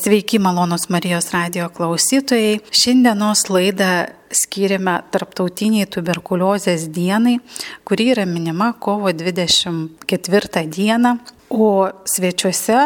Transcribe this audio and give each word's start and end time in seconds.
Sveiki, 0.00 0.38
malonus 0.38 0.88
Marijos 0.88 1.26
radio 1.30 1.66
klausytojai. 1.68 2.60
Šiandienos 2.72 3.42
laidą 3.52 3.88
skiriame 4.32 4.94
Tarptautiniai 5.12 5.84
tuberkuliozės 5.92 6.86
dienai, 6.88 7.34
kuri 7.84 8.06
yra 8.14 8.24
minima 8.24 8.70
kovo 8.80 9.12
24 9.12 10.64
dieną. 10.72 11.12
O 11.52 11.68
svečiuose 12.08 12.78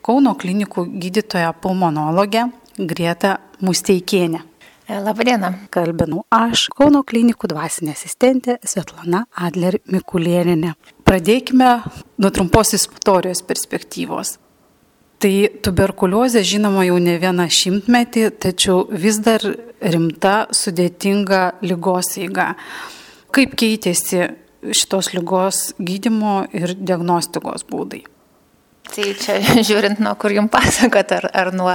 Kauno 0.00 0.32
klinikų 0.40 0.86
gydytoja 0.96 1.52
pulmonologė 1.52 2.46
Grieta 2.78 3.36
Musteikienė. 3.60 4.40
Labadiena. 4.88 5.52
Kalbinu 5.68 6.24
aš, 6.32 6.70
Kauno 6.72 7.04
klinikų 7.04 7.52
dvasinė 7.52 7.92
asistentė 7.92 8.56
Svetlana 8.64 9.26
Adler 9.36 9.82
Mikulėninė. 9.84 10.78
Pradėkime 11.04 11.74
nuo 12.16 12.32
trumpos 12.32 12.72
istorijos 12.80 13.44
perspektyvos. 13.44 14.38
Tai 15.18 15.32
tuberkuliozė 15.66 16.44
žinoma 16.46 16.84
jau 16.86 16.98
ne 17.02 17.16
vieną 17.18 17.48
šimtmetį, 17.50 18.28
tačiau 18.38 18.84
vis 18.86 19.18
dar 19.18 19.42
rimta, 19.82 20.44
sudėtinga 20.54 21.40
lygos 21.64 22.12
eiga. 22.22 22.52
Kaip 23.34 23.56
keitėsi 23.58 24.28
šitos 24.70 25.10
lygos 25.16 25.72
gydimo 25.82 26.44
ir 26.54 26.76
diagnostikos 26.78 27.66
būdai? 27.66 28.04
Tai 28.88 29.08
čia 29.18 29.40
žiūrint 29.68 29.98
nuo 30.04 30.14
kur 30.22 30.32
jums 30.36 30.52
pasakot, 30.54 31.12
ar, 31.18 31.28
ar, 31.34 31.52
nuo, 31.56 31.74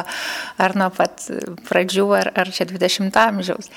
ar 0.58 0.78
nuo 0.80 0.90
pat 0.96 1.28
pradžių, 1.68 2.08
ar, 2.22 2.32
ar 2.40 2.52
čia 2.56 2.68
20 2.72 3.20
amžiaus. 3.28 3.70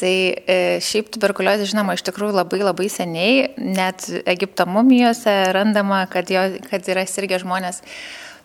Tai 0.00 0.14
e, 0.32 0.58
šiaip 0.82 1.12
tuberkuliozė, 1.14 1.68
žinoma, 1.68 1.94
iš 1.94 2.02
tikrųjų 2.08 2.34
labai 2.40 2.64
labai 2.64 2.88
seniai, 2.90 3.52
net 3.60 4.08
Egipto 4.24 4.64
mumijose 4.66 5.36
randama, 5.54 6.06
kad, 6.10 6.32
jo, 6.32 6.48
kad 6.72 6.88
yra 6.90 7.04
sirgę 7.06 7.38
žmonės 7.44 7.84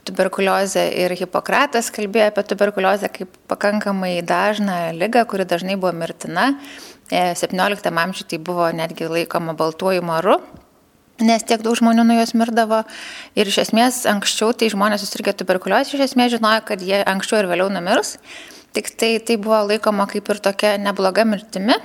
tuberkuliozę 0.08 0.88
ir 1.04 1.14
Hipokratas 1.20 1.92
kalbėjo 1.96 2.30
apie 2.32 2.44
tuberkuliozę 2.50 3.10
kaip 3.14 3.34
pakankamai 3.52 4.20
dažną 4.26 4.94
lygą, 4.98 5.26
kuri 5.30 5.46
dažnai 5.48 5.76
buvo 5.80 5.94
mirtina. 5.96 6.54
17 7.12 7.88
e, 7.88 7.94
amžiuje 8.04 8.30
tai 8.34 8.40
buvo 8.40 8.68
netgi 8.76 9.08
laikoma 9.08 9.56
baltuoju 9.56 10.04
maru, 10.04 10.38
nes 11.24 11.44
tiek 11.48 11.64
daug 11.64 11.78
žmonių 11.80 12.04
nuo 12.08 12.18
jos 12.20 12.34
mirdavo. 12.38 12.84
Ir 13.38 13.50
iš 13.50 13.62
esmės 13.68 14.04
anksčiau 14.10 14.54
tai 14.54 14.70
žmonės 14.74 15.06
susirgę 15.06 15.34
tuberkuliozę 15.38 15.98
iš 15.98 16.08
esmės 16.10 16.36
žinojo, 16.36 16.64
kad 16.68 16.84
jie 16.84 17.02
anksčiau 17.08 17.42
ir 17.42 17.52
vėliau 17.52 17.72
numirs. 17.74 18.18
Tik 18.76 18.92
tai 19.00 19.14
tai 19.24 19.40
buvo 19.42 19.64
laikoma 19.70 20.08
kaip 20.10 20.28
ir 20.30 20.42
tokia 20.44 20.76
nebloga 20.82 21.24
mirtimi, 21.26 21.78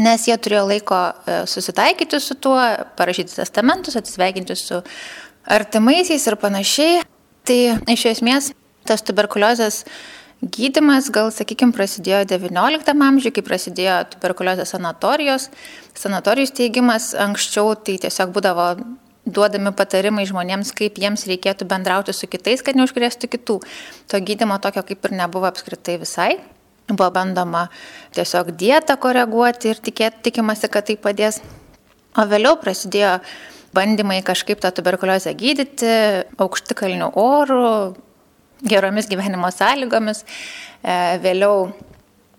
nes 0.00 0.26
jie 0.26 0.36
turėjo 0.38 0.64
laiko 0.70 1.00
e, 1.10 1.42
susitaikyti 1.50 2.20
su 2.22 2.36
tuo, 2.40 2.58
parašyti 2.98 3.36
testamentus, 3.36 3.98
atsisveikinti 4.00 4.56
su 4.58 4.80
artimaisiais 5.50 6.26
ir 6.26 6.38
panašiai. 6.40 7.00
Tai 7.48 7.60
iš 7.90 8.06
esmės 8.14 8.52
tas 8.88 9.04
tuberkuliozės 9.06 9.84
Gydimas 10.40 11.10
gal, 11.12 11.28
sakykime, 11.28 11.74
prasidėjo 11.76 12.22
XIX 12.24 13.02
amžiuje, 13.04 13.34
kai 13.36 13.42
prasidėjo 13.44 13.98
tuberkuliozės 14.14 14.70
sanatorijos. 14.72 15.50
Sanatorijų 15.92 16.48
steigimas 16.48 17.10
anksčiau 17.12 17.74
tai 17.76 17.98
tiesiog 18.00 18.32
būdavo 18.32 18.70
duodami 19.28 19.74
patarimai 19.76 20.24
žmonėms, 20.24 20.72
kaip 20.78 20.96
jiems 20.96 21.26
reikėtų 21.28 21.68
bendrauti 21.68 22.14
su 22.16 22.24
kitais, 22.30 22.64
kad 22.64 22.78
neužkrėstų 22.80 23.28
kitų. 23.36 23.58
To 24.08 24.22
gydimo 24.24 24.56
tokio 24.64 24.86
kaip 24.88 25.04
ir 25.04 25.16
nebuvo 25.20 25.50
apskritai 25.50 25.98
visai. 26.00 26.30
Buvo 26.88 27.10
bandoma 27.12 27.66
tiesiog 28.16 28.54
dietą 28.56 28.96
koreguoti 28.96 29.74
ir 29.74 29.84
tikėt, 29.84 30.22
tikimasi, 30.24 30.72
kad 30.72 30.88
tai 30.88 30.96
padės. 30.96 31.42
O 32.16 32.24
vėliau 32.26 32.56
prasidėjo 32.64 33.18
bandymai 33.76 34.20
kažkaip 34.26 34.60
tą 34.62 34.72
tuberkuliozę 34.74 35.34
gydyti 35.38 35.92
aukštikalnių 36.40 37.12
orų, 37.18 37.70
geromis 38.66 39.08
gyvenimo 39.10 39.50
sąlygomis. 39.54 40.24
E, 40.82 41.18
vėliau 41.22 41.70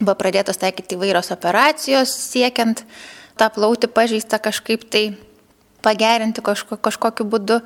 buvo 0.01 0.15
pradėtos 0.17 0.59
taikyti 0.61 0.97
įvairios 0.97 1.31
operacijos 1.33 2.13
siekiant 2.31 2.83
tą 3.39 3.49
plauti 3.53 3.89
pažeistą 3.89 4.41
kažkaip 4.41 4.85
tai 4.91 5.11
pagerinti 5.85 6.43
kažko, 6.45 6.77
kažkokiu 6.77 7.25
būdu. 7.29 7.61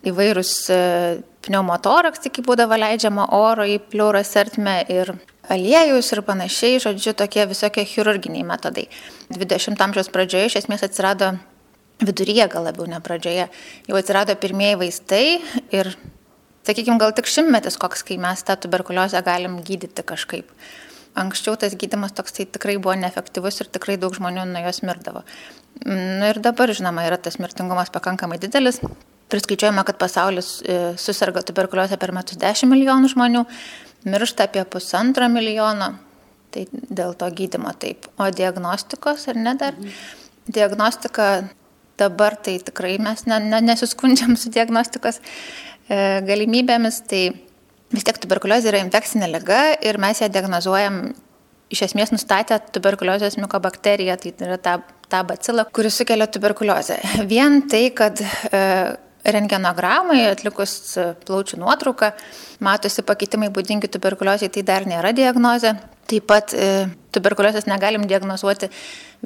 Įvairūs 0.00 0.52
e, 0.72 0.76
pneumotoraks, 1.44 2.22
kai 2.32 2.44
būdavo 2.44 2.78
leidžiama 2.80 3.26
oro 3.36 3.66
į 3.68 3.76
pliuras 3.92 4.30
ertmę 4.40 4.78
ir 4.88 5.12
aliejus 5.52 6.08
ir 6.14 6.22
panašiai, 6.24 6.78
žodžiu, 6.80 7.12
tokie 7.18 7.44
visokie 7.50 7.84
chirurginiai 7.84 8.46
metodai. 8.48 8.86
20 9.28 9.76
amžiaus 9.84 10.08
pradžioje 10.14 10.48
iš 10.48 10.56
esmės 10.62 10.86
atsirado 10.86 11.34
viduryje, 12.00 12.48
gal 12.52 12.66
labiau 12.68 12.88
ne 12.88 13.00
pradžioje, 13.04 13.48
jau 13.88 13.98
atsirado 13.98 14.36
pirmieji 14.40 14.78
vaistai 14.80 15.24
ir 15.74 15.92
sakykime, 16.66 16.98
gal 17.00 17.14
tik 17.16 17.28
šimtmetis 17.30 17.78
koks, 17.80 18.04
kai 18.06 18.18
mes 18.20 18.44
tą 18.46 18.56
tuberkuliozę 18.60 19.22
galim 19.26 19.58
gydyti 19.66 20.04
kažkaip. 20.06 20.50
Anksčiau 21.18 21.56
tas 21.58 21.74
gydimas 21.74 22.14
toksai 22.14 22.46
tikrai 22.46 22.76
buvo 22.78 22.94
neefektyvus 23.00 23.64
ir 23.64 23.70
tikrai 23.74 23.96
daug 23.98 24.14
žmonių 24.14 24.44
nuo 24.52 24.62
jos 24.62 24.82
mirdavo. 24.86 25.24
Na 25.86 26.30
ir 26.30 26.38
dabar, 26.42 26.70
žinoma, 26.70 27.02
yra 27.08 27.18
tas 27.18 27.40
mirtingumas 27.42 27.90
pakankamai 27.90 28.38
didelis. 28.42 28.78
Priskaičiuojama, 29.30 29.82
kad 29.86 29.98
pasaulis 29.98 30.58
e, 30.62 30.78
susirga 30.98 31.42
tuberkuliozę 31.46 31.98
per 32.02 32.14
metus 32.14 32.38
10 32.38 32.70
milijonų 32.70 33.10
žmonių, 33.12 33.44
miršta 34.10 34.46
apie 34.46 34.64
pusantro 34.70 35.28
milijono. 35.30 35.92
Tai 36.50 36.64
dėl 36.70 37.14
to 37.18 37.28
gydimo 37.38 37.70
taip. 37.78 38.08
O 38.18 38.26
diagnostikos 38.34 39.28
ar 39.30 39.38
ne 39.38 39.54
dar? 39.58 39.78
Mhm. 39.78 39.98
Diagnostika 40.50 41.26
dabar 42.00 42.38
tai 42.40 42.56
tikrai 42.64 42.96
mes 43.02 43.26
ne, 43.28 43.38
ne, 43.44 43.60
nesiskundžiam 43.70 44.36
su 44.40 44.52
diagnostikos 44.52 45.20
E, 45.90 46.22
galimybėmis, 46.22 47.02
tai 47.10 47.24
vis 47.90 48.06
tiek 48.06 48.18
tuberkuliozė 48.22 48.70
yra 48.70 48.80
infekcinė 48.84 49.26
liga 49.32 49.60
ir 49.82 49.98
mes 49.98 50.22
ją 50.22 50.28
diagnozuojam 50.30 51.00
iš 51.70 51.84
esmės 51.88 52.12
nustatę 52.14 52.60
tuberkuliozės 52.74 53.36
mikobakteriją, 53.42 54.16
tai 54.22 54.32
yra 54.46 54.58
tą, 54.62 54.76
tą 55.10 55.22
bacilą, 55.26 55.66
kuris 55.74 55.98
sukelia 55.98 56.28
tuberkuliozę. 56.30 57.00
Vien 57.32 57.64
tai, 57.70 57.88
kad 57.96 58.22
e, 58.22 58.62
rengenogramai 59.26 60.22
atlikus 60.30 60.76
plaučių 61.26 61.58
nuotrauką 61.64 62.12
matosi 62.62 63.02
pakitimai 63.06 63.50
būdingi 63.54 63.90
tuberkuliozijai, 63.90 64.54
tai 64.54 64.66
dar 64.70 64.86
nėra 64.86 65.10
diagnozė. 65.16 65.74
Taip 66.10 66.26
pat 66.26 66.54
e, 66.58 66.88
tuberkuliozės 67.14 67.68
negalim 67.70 68.08
diagnozuoti 68.10 68.70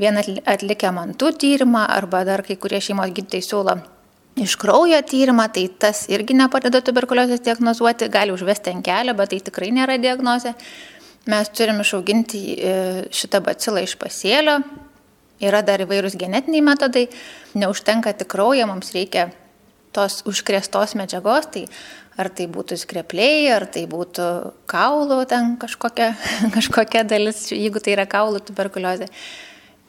vien 0.00 0.20
atlikę 0.20 0.92
mantų 0.92 1.32
tyrimą 1.40 1.86
arba 1.96 2.24
dar 2.28 2.44
kai 2.44 2.58
kurie 2.60 2.82
šeimos 2.84 3.12
gydytojai 3.16 3.46
siūlo 3.46 3.76
iš 4.36 4.56
kraujo 4.58 4.98
tyrimą, 5.06 5.46
tai 5.54 5.68
tas 5.78 6.04
irgi 6.10 6.34
nepadeda 6.36 6.80
tuberkuliozės 6.84 7.42
diagnozuoti, 7.44 8.10
gali 8.10 8.34
užvesti 8.34 8.72
ant 8.74 8.84
kelio, 8.86 9.14
bet 9.14 9.30
tai 9.30 9.40
tikrai 9.46 9.70
nėra 9.74 9.98
diagnozė. 10.02 10.54
Mes 11.30 11.50
turim 11.56 11.78
išauginti 11.80 12.40
e, 12.52 12.74
šitą 13.14 13.40
bacilą 13.46 13.84
iš 13.86 13.94
pasėlio, 14.00 14.58
yra 15.40 15.62
dar 15.64 15.80
įvairūs 15.86 16.18
genetiniai 16.20 16.64
metodai, 16.66 17.06
neužtenka 17.56 18.12
tik 18.18 18.28
kraujo, 18.34 18.66
mums 18.68 18.92
reikia 18.96 19.30
tos 19.94 20.20
užkrėstos 20.28 20.96
medžiagos, 20.98 21.48
tai 21.54 21.64
ar 22.20 22.30
tai 22.30 22.46
būtų 22.50 22.78
skrepliai, 22.78 23.48
ar 23.54 23.66
tai 23.70 23.86
būtų 23.90 24.28
kaulų 24.70 25.22
ten 25.30 25.56
kažkokia, 25.60 26.12
kažkokia 26.56 27.04
dalis, 27.08 27.48
jeigu 27.52 27.82
tai 27.82 27.96
yra 27.96 28.06
kaulų 28.10 28.44
tuberkuliozė. 28.48 29.10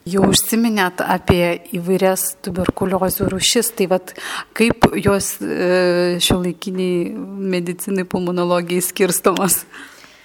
Jau 0.06 0.22
užsiminėt 0.22 1.00
apie 1.02 1.56
įvairias 1.74 2.36
tuberkuliozių 2.46 3.26
rušis, 3.32 3.72
tai 3.74 3.88
vad 3.90 4.12
kaip 4.54 4.86
jos 5.02 5.32
e, 5.42 6.20
šio 6.22 6.38
laikiniai 6.44 7.08
medicinai 7.56 8.04
pulmonologijai 8.06 8.84
skirstomas? 8.86 9.64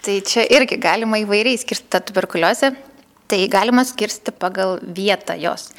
Tai 0.05 0.19
čia 0.25 0.45
irgi 0.53 0.77
galima 0.81 1.17
įvairiai 1.21 1.57
skirti 1.61 1.89
tą 1.93 2.01
tuberkuliozę. 2.11 2.71
Tai 3.31 3.39
galima 3.47 3.85
skirsti 3.87 4.33
pagal 4.35 4.81
vietą 4.83 5.37
jos. 5.39 5.69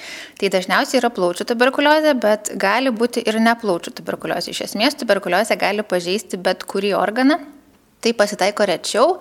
Tai 0.40 0.48
dažniausiai 0.54 1.02
yra 1.02 1.10
plaučių 1.12 1.44
tuberkuliozė, 1.50 2.14
bet 2.16 2.54
gali 2.56 2.88
būti 2.88 3.20
ir 3.28 3.36
neplaučių 3.44 3.92
tuberkuliozė. 3.98 4.54
Iš 4.54 4.62
esmės 4.70 4.96
tuberkuliozė 4.96 5.58
gali 5.60 5.84
pažeisti 5.84 6.40
bet 6.40 6.64
kurį 6.64 6.94
organą. 6.96 7.36
Tai 8.02 8.14
pasitaiko 8.16 8.64
rečiau, 8.66 9.18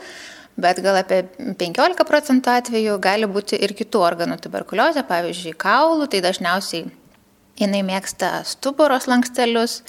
bet 0.56 0.80
gal 0.82 1.02
apie 1.02 1.26
15 1.60 2.08
procentų 2.08 2.56
atvejų 2.56 2.96
gali 3.04 3.28
būti 3.30 3.60
ir 3.60 3.76
kitų 3.78 4.00
organų 4.08 4.40
tuberkuliozė, 4.42 5.04
pavyzdžiui, 5.12 5.54
kaulų, 5.60 6.08
tai 6.10 6.24
dažniausiai 6.24 6.88
jinai 7.60 7.84
mėgsta 7.86 8.42
stuburos 8.48 9.10
lankstelius, 9.12 9.82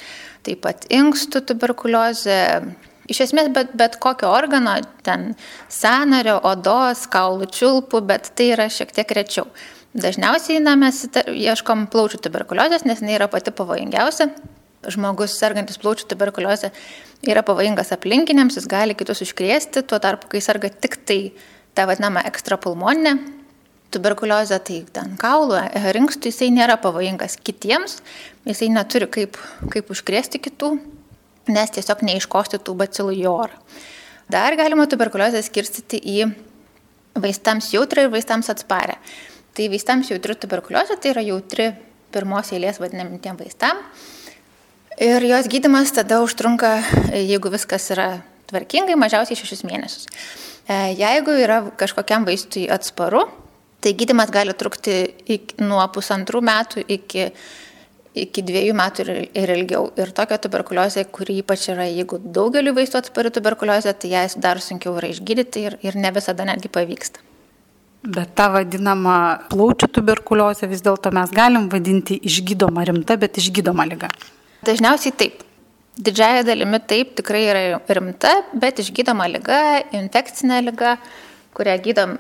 taip 0.44 0.64
pat 0.66 0.84
inkstų 0.92 1.44
tuberkuliozė. 1.52 2.40
Iš 3.10 3.24
esmės, 3.26 3.50
bet, 3.54 3.74
bet 3.78 3.98
kokio 4.02 4.30
organo, 4.30 4.76
ten 5.02 5.32
sanario, 5.72 6.38
odos, 6.46 7.08
kaulų 7.10 7.50
čiulpų, 7.50 8.02
bet 8.06 8.32
tai 8.38 8.52
yra 8.54 8.68
šiek 8.70 8.94
tiek 8.94 9.14
rečiau. 9.18 9.48
Dažniausiai 9.92 10.62
na, 10.62 10.76
mes 10.78 11.02
ieškom 11.10 11.88
plaučių 11.92 12.22
tuberkuliozės, 12.24 12.86
nes 12.88 13.02
jinai 13.02 13.18
yra 13.18 13.28
pati 13.28 13.52
pavojingiausia 13.52 14.30
žmogus 14.90 15.34
sergantis 15.38 15.78
plaučių 15.82 16.08
tuberkuliozė 16.10 16.72
yra 17.28 17.44
pavojingas 17.46 17.92
aplinkiniams, 17.94 18.58
jis 18.58 18.68
gali 18.70 18.96
kitus 18.98 19.22
užkrėsti, 19.24 19.84
tuo 19.86 20.00
tarpu, 20.02 20.30
kai 20.32 20.42
serga 20.42 20.72
tik 20.72 20.98
tai 21.06 21.20
ta 21.76 21.86
vadinama 21.88 22.24
ekstrapulmoninė 22.28 23.16
tuberkuliozė, 23.92 24.58
tai 24.64 24.80
ten 24.94 25.16
kaulų, 25.20 25.60
rinkstų, 25.94 26.32
jisai 26.32 26.48
nėra 26.54 26.78
pavojingas 26.80 27.36
kitiems, 27.44 28.00
jisai 28.48 28.70
neturi 28.72 29.08
kaip, 29.12 29.36
kaip 29.72 29.92
užkrėsti 29.92 30.40
kitų, 30.42 30.72
nes 31.50 31.74
tiesiog 31.74 32.04
neiškosti 32.06 32.60
tų 32.62 32.76
bacilų 32.82 33.16
į 33.18 33.26
orą. 33.30 33.60
Dar 34.32 34.54
galima 34.56 34.86
tuberkuliozę 34.88 35.42
skirstyti 35.44 35.98
į 35.98 36.30
vaistams 37.20 37.72
jautrį 37.74 38.06
ir 38.06 38.12
vaistams 38.12 38.50
atsparę. 38.52 38.96
Tai 39.52 39.68
vaistams 39.68 40.08
jautri 40.08 40.36
tuberkuliozė 40.38 40.96
tai 40.96 41.12
yra 41.12 41.24
jautri 41.26 41.72
pirmos 42.12 42.52
eilės 42.54 42.80
vadinamintiem 42.80 43.36
vaistam. 43.40 43.80
Ir 45.02 45.24
jos 45.24 45.48
gydimas 45.50 45.92
tada 45.92 46.20
užtrunka, 46.24 46.78
jeigu 47.16 47.52
viskas 47.52 47.88
yra 47.92 48.06
tvarkingai, 48.50 48.96
mažiausiai 49.00 49.38
šešis 49.38 49.64
mėnesius. 49.68 50.08
E, 50.68 50.94
jeigu 50.98 51.34
yra 51.42 51.62
kažkokiam 51.80 52.26
vaistui 52.28 52.66
atsparu, 52.70 53.24
tai 53.82 53.94
gydimas 53.98 54.30
gali 54.32 54.54
trukti 54.54 54.96
iki, 55.26 55.58
nuo 55.64 55.82
pusantrų 55.92 56.42
metų 56.44 56.84
iki 56.86 57.30
iki 58.14 58.44
dviejų 58.44 58.76
metų 58.76 59.04
ir, 59.04 59.10
ir 59.38 59.52
ilgiau. 59.56 59.88
Ir 60.00 60.12
tokia 60.16 60.38
tuberkuliozė, 60.42 61.04
kuri 61.12 61.38
ypač 61.40 61.68
yra, 61.72 61.86
jeigu 61.88 62.18
daugeliu 62.22 62.74
vaistų 62.76 63.00
atspari 63.00 63.32
tuberkuliozė, 63.34 63.94
tai 63.96 64.12
ją 64.12 64.24
dar 64.42 64.60
sunkiau 64.60 64.96
yra 65.00 65.12
išgydyti 65.12 65.68
ir, 65.68 65.78
ir 65.84 65.96
ne 66.00 66.12
visada 66.14 66.46
netgi 66.48 66.70
pavyksta. 66.72 67.22
Bet 68.02 68.34
tą 68.34 68.48
vadinamą 68.50 69.16
plaučių 69.52 69.86
tuberkuliozę 69.94 70.66
vis 70.66 70.82
dėlto 70.82 71.12
mes 71.14 71.30
galim 71.30 71.68
vadinti 71.70 72.16
išgydoma 72.18 72.82
rimta, 72.88 73.14
bet 73.16 73.38
išgydoma 73.38 73.86
lyga. 73.86 74.10
Dažniausiai 74.66 75.14
taip. 75.14 75.44
Didžiaja 76.02 76.42
dalimi 76.48 76.80
taip 76.88 77.12
tikrai 77.18 77.42
yra 77.46 77.62
rimta, 77.94 78.32
bet 78.58 78.80
išgydoma 78.82 79.28
lyga, 79.30 79.60
infekcinė 79.94 80.62
lyga, 80.64 80.96
kurią 81.54 81.76
gydom 81.84 82.16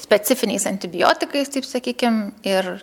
specifiniais 0.00 0.66
antibiotikais, 0.66 1.52
taip 1.54 1.68
sakykime, 1.68 2.32
ir 2.48 2.80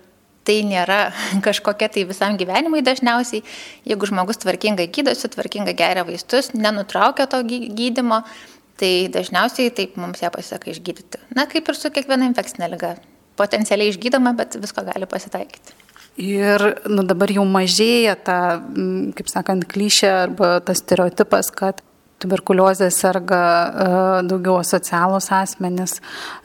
tai 0.47 0.61
nėra 0.67 0.99
kažkokia 1.47 1.89
tai 1.94 2.05
visam 2.09 2.38
gyvenimui 2.39 2.83
dažniausiai. 2.85 3.44
Jeigu 3.88 4.09
žmogus 4.09 4.39
tvarkingai 4.44 4.89
gydosi, 4.94 5.31
tvarkingai 5.33 5.75
geria 5.77 6.05
vaistus, 6.07 6.53
nenutraukia 6.55 7.27
to 7.31 7.41
gydimo, 7.47 8.23
tai 8.79 8.94
dažniausiai 9.13 9.73
taip 9.75 9.97
mums 9.99 10.21
ją 10.23 10.31
pasiseka 10.33 10.71
išgydyti. 10.71 11.21
Na, 11.35 11.47
kaip 11.49 11.67
ir 11.67 11.77
su 11.77 11.91
kiekviena 11.94 12.29
infekcinė 12.29 12.71
lyga. 12.73 12.95
Potencialiai 13.38 13.91
išgydoma, 13.91 14.33
bet 14.38 14.55
visko 14.57 14.81
gali 14.88 15.05
pasitaikyti. 15.09 15.75
Ir 16.17 16.63
nu, 16.89 17.03
dabar 17.05 17.29
jau 17.29 17.43
mažėja 17.45 18.15
ta, 18.25 18.38
kaip 19.17 19.27
sakant, 19.29 19.67
klišė 19.69 20.09
arba 20.23 20.55
tas 20.65 20.81
stereotipas, 20.81 21.51
kad 21.53 21.83
tuberkuliozė 22.21 22.89
serga 22.93 23.39
e, 23.41 23.87
daugiau 24.27 24.57
asocialūs 24.61 25.29
asmenys. 25.37 25.97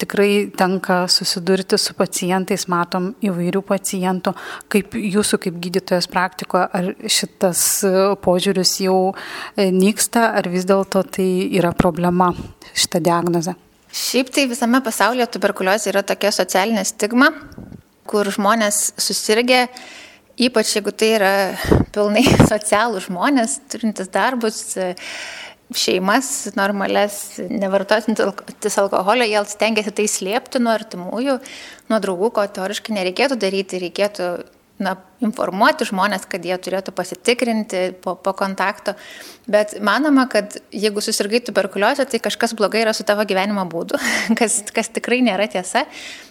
Tikrai 0.03 0.51
tenka 0.59 1.03
susidurti 1.13 1.79
su 1.81 1.97
pacientais, 1.99 2.67
matom 2.73 3.13
įvairių 3.25 3.63
pacientų. 3.69 4.35
Kaip 4.73 4.97
jūsų 4.99 5.41
kaip 5.47 5.59
gydytojas 5.65 6.09
praktikoje, 6.13 6.69
ar 6.69 6.93
šitas 7.07 7.65
e, 7.89 7.95
požiūris 8.25 8.77
jau 8.85 8.99
e, 9.13 9.71
nyksta, 9.73 10.29
ar 10.39 10.51
vis 10.53 10.69
dėlto 10.69 11.05
tai 11.17 11.29
yra 11.57 11.73
problema 11.77 12.33
šitą 12.73 13.03
diagnozę? 13.05 13.57
Šiaip 13.93 14.31
tai 14.33 14.47
visame 14.49 14.81
pasaulyje 14.85 15.27
tuberkuliozė 15.35 15.93
yra 15.93 16.05
tokia 16.07 16.31
socialinė 16.33 16.85
stigma, 16.89 17.29
kur 18.09 18.29
žmonės 18.33 18.93
susirgė 19.01 19.67
Ypač 20.41 20.71
jeigu 20.79 20.93
tai 20.97 21.11
yra 21.19 21.33
pilnai 21.93 22.23
socialų 22.53 23.03
žmonės, 23.05 23.59
turintis 23.69 24.09
darbus, 24.13 24.63
šeimas 25.79 26.31
normales, 26.59 27.19
nevartojantis 27.51 28.79
alkoholio, 28.83 29.29
jie 29.29 29.45
stengiasi 29.51 29.95
tai 29.99 30.09
slėpti 30.11 30.63
nuo 30.63 30.75
artimųjų, 30.75 31.39
nuo 31.93 32.03
draugų, 32.03 32.33
ko 32.37 32.49
teoriškai 32.59 32.97
nereikėtų 32.99 33.39
daryti, 33.41 33.83
reikėtų 33.83 34.33
na, 34.83 34.95
informuoti 35.23 35.87
žmonės, 35.89 36.25
kad 36.31 36.45
jie 36.47 36.57
turėtų 36.61 36.95
pasitikrinti 36.97 37.83
po, 38.03 38.15
po 38.19 38.35
kontakto. 38.37 38.95
Bet 39.51 39.75
manoma, 39.85 40.27
kad 40.31 40.57
jeigu 40.75 41.03
susirgai 41.05 41.43
tuberkuliozę, 41.47 42.07
tai 42.11 42.21
kažkas 42.23 42.57
blogai 42.59 42.83
yra 42.85 42.95
su 42.97 43.07
tavo 43.09 43.25
gyvenimo 43.29 43.65
būdu, 43.71 44.01
kas, 44.39 44.61
kas 44.75 44.91
tikrai 44.95 45.23
nėra 45.25 45.49
tiesa. 45.53 45.85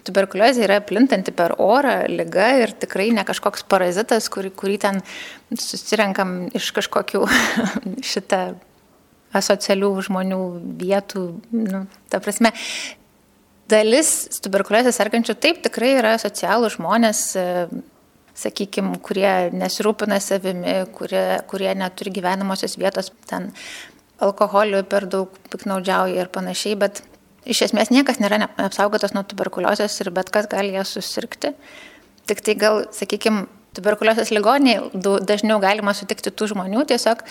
Tuberkuliozė 0.08 0.66
yra 0.68 0.82
plintanti 0.84 1.34
per 1.36 1.56
orą 1.62 2.02
lyga 2.12 2.52
ir 2.64 2.76
tikrai 2.82 3.12
ne 3.16 3.26
kažkoks 3.28 3.66
parazitas, 3.72 4.30
kurį, 4.34 4.54
kurį 4.58 4.82
ten 4.88 5.02
susirenkam 5.52 6.44
iš 6.58 6.72
kažkokių 6.80 7.26
šitą 8.14 8.44
asocialių 9.38 9.92
žmonių 10.08 10.42
vietų. 10.82 11.24
Nu, 11.56 11.86
ta 12.12 12.20
prasme, 12.24 12.52
dalis 13.72 14.42
tuberkuliozės 14.44 15.00
sergančių 15.00 15.38
taip 15.40 15.62
tikrai 15.66 15.96
yra 16.00 16.18
socialų 16.22 16.72
žmonės, 16.76 17.24
e, 17.40 17.46
sakykime, 18.42 18.98
kurie 19.04 19.52
nesirūpina 19.56 20.20
savimi, 20.24 20.82
kurie, 20.96 21.42
kurie 21.52 21.72
neturi 21.78 22.14
gyvenamosios 22.16 22.78
vietos, 22.80 23.12
ten 23.30 23.52
alkoholiu 24.22 24.84
per 24.88 25.08
daug 25.10 25.34
piknaudžiauja 25.52 26.24
ir 26.24 26.30
panašiai, 26.34 26.78
bet 26.80 27.02
iš 27.46 27.64
esmės 27.68 27.92
niekas 27.94 28.22
nėra 28.22 28.46
apsaugotas 28.62 29.16
nuo 29.16 29.24
tuberkuliozės 29.28 29.98
ir 30.04 30.12
bet 30.14 30.30
kas 30.34 30.50
gali 30.52 30.76
ją 30.76 30.86
susirgti. 30.88 31.56
Tik 32.30 32.44
tai 32.46 32.56
gal, 32.56 32.84
sakykime, 32.94 33.48
tuberkuliozės 33.78 34.32
ligoniai 34.36 34.80
dažniau 35.28 35.60
galima 35.64 35.94
sutikti 35.96 36.34
tų 36.34 36.52
žmonių 36.52 36.84
tiesiog, 36.90 37.24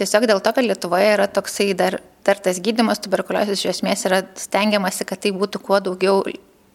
tiesiog 0.00 0.26
dėl 0.30 0.42
to, 0.42 0.52
kad 0.56 0.66
Lietuvoje 0.66 1.12
yra 1.14 1.28
toksai 1.30 1.70
dar, 1.78 2.00
dar 2.26 2.40
tas 2.42 2.60
gydimas 2.62 3.02
tuberkuliozės 3.04 3.62
iš 3.62 3.76
esmės 3.76 4.06
yra 4.08 4.22
stengiamasi, 4.40 5.06
kad 5.08 5.22
tai 5.22 5.34
būtų 5.36 5.62
kuo 5.62 5.80
daugiau 5.84 6.24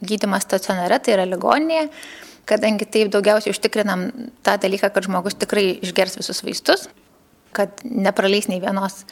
gydimas 0.02 0.48
stacionare, 0.48 1.00
tai 1.04 1.18
yra 1.18 1.28
ligoninėje, 1.30 1.90
kadangi 2.50 2.88
taip 2.90 3.12
daugiausiai 3.14 3.54
užtikrinam 3.54 4.08
tą 4.46 4.56
dalyką, 4.62 4.90
kad 4.94 5.06
žmogus 5.06 5.38
tikrai 5.40 5.68
išgers 5.84 6.18
visus 6.20 6.42
vaistus, 6.46 6.88
kad 7.56 7.84
nepraleis 7.84 8.48
nei 8.50 8.62
vienos 8.64 9.04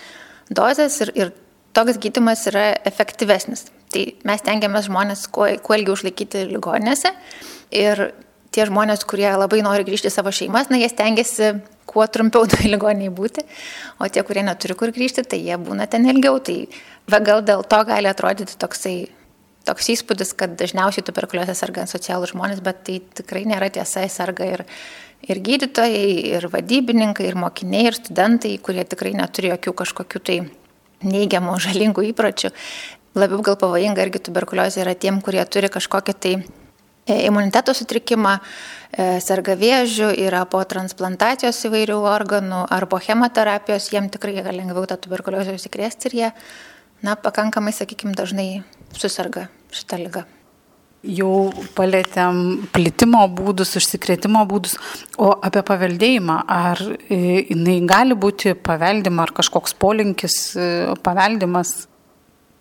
dozės 0.50 0.98
ir, 1.04 1.14
ir 1.14 1.36
toks 1.76 2.00
gydimas 2.02 2.48
yra 2.50 2.72
efektyvesnis. 2.88 3.68
Tai 3.94 4.06
mes 4.26 4.44
tengiamės 4.46 4.88
žmonės 4.88 5.28
kuo, 5.34 5.48
kuo 5.66 5.78
ilgiau 5.78 5.98
išlaikyti 5.98 6.46
ligoninėse 6.50 7.12
ir 7.76 8.10
tie 8.56 8.66
žmonės, 8.70 9.06
kurie 9.10 9.30
labai 9.30 9.62
nori 9.66 9.86
grįžti 9.88 10.10
į 10.10 10.14
savo 10.14 10.34
šeimas, 10.34 10.72
na, 10.72 10.80
jie 10.82 10.90
stengiasi 10.92 11.54
kuo 11.90 12.06
trumpiau 12.08 12.48
toj 12.52 12.70
ligoniai 12.70 13.12
būti, 13.14 13.46
o 14.00 14.10
tie, 14.10 14.24
kurie 14.26 14.46
neturi 14.46 14.78
kur 14.80 14.94
grįžti, 14.96 15.26
tai 15.26 15.42
jie 15.44 15.58
būna 15.62 15.90
ten 15.90 16.08
ilgiau. 16.10 16.40
Tai 16.44 16.58
gal 17.26 17.44
dėl 17.46 17.66
to 17.66 17.82
gali 17.90 18.10
atrodyti 18.10 18.58
toksai, 18.62 18.96
toks 19.68 19.92
įspūdis, 19.96 20.36
kad 20.38 20.56
dažniausiai 20.60 21.06
tuberkuliozė 21.06 21.58
serga 21.58 21.86
socialų 21.90 22.30
žmonės, 22.34 22.64
bet 22.66 22.84
tai 22.88 23.00
tikrai 23.22 23.46
nėra 23.50 23.72
tiesa, 23.74 24.06
serga 24.10 24.48
ir, 24.58 24.66
ir 25.26 25.42
gydytojai, 25.46 26.06
ir 26.38 26.48
vadybininkai, 26.54 27.28
ir 27.30 27.38
mokiniai, 27.40 27.90
ir 27.90 27.98
studentai, 27.98 28.56
kurie 28.64 28.86
tikrai 28.86 29.16
neturi 29.18 29.54
jokių 29.54 29.76
kažkokių 29.84 30.24
tai 30.30 30.40
neigiamų, 31.06 31.58
žalingų 31.64 32.10
įpročių. 32.12 32.54
Labiau 33.18 33.42
gal 33.44 33.58
pavojinga 33.60 34.04
irgi 34.06 34.22
tuberkuliozė 34.28 34.84
yra 34.84 34.94
tiem, 34.94 35.18
kurie 35.26 35.42
turi 35.50 35.72
kažkokią 35.74 36.14
tai 36.14 36.34
imuniteto 37.08 37.74
sutrikimą, 37.74 38.38
e, 38.92 39.20
serga 39.22 39.56
vėžių, 39.60 40.12
yra 40.28 40.46
po 40.50 40.62
transplantacijos 40.64 41.62
įvairių 41.70 42.00
organų 42.10 42.66
ar 42.70 42.88
po 42.90 43.00
chemoterapijos, 43.02 43.92
jiem 43.94 44.10
tikrai 44.10 44.40
gali 44.44 44.62
lengviau 44.62 44.88
tą 44.90 44.98
tuberkuliozę 44.98 45.56
užsikrėsti 45.58 46.10
ir 46.10 46.18
jie, 46.20 46.34
na, 47.06 47.16
pakankamai, 47.16 47.74
sakykime, 47.74 48.16
dažnai 48.18 48.64
susirga 48.94 49.48
šitą 49.72 50.02
lygą. 50.04 50.26
Jau 51.00 51.54
palėtėm 51.78 52.68
plitimo 52.76 53.22
būdus, 53.32 53.78
užsikrėtimo 53.80 54.42
būdus, 54.50 54.74
o 55.16 55.32
apie 55.32 55.64
paveldėjimą, 55.64 56.42
ar 56.44 56.82
e, 57.08 57.46
jinai 57.54 57.78
gali 57.88 58.18
būti 58.20 58.52
paveldima, 58.54 59.24
ar 59.24 59.32
kažkoks 59.38 59.78
polinkis 59.80 60.42
paveldimas? 61.06 61.88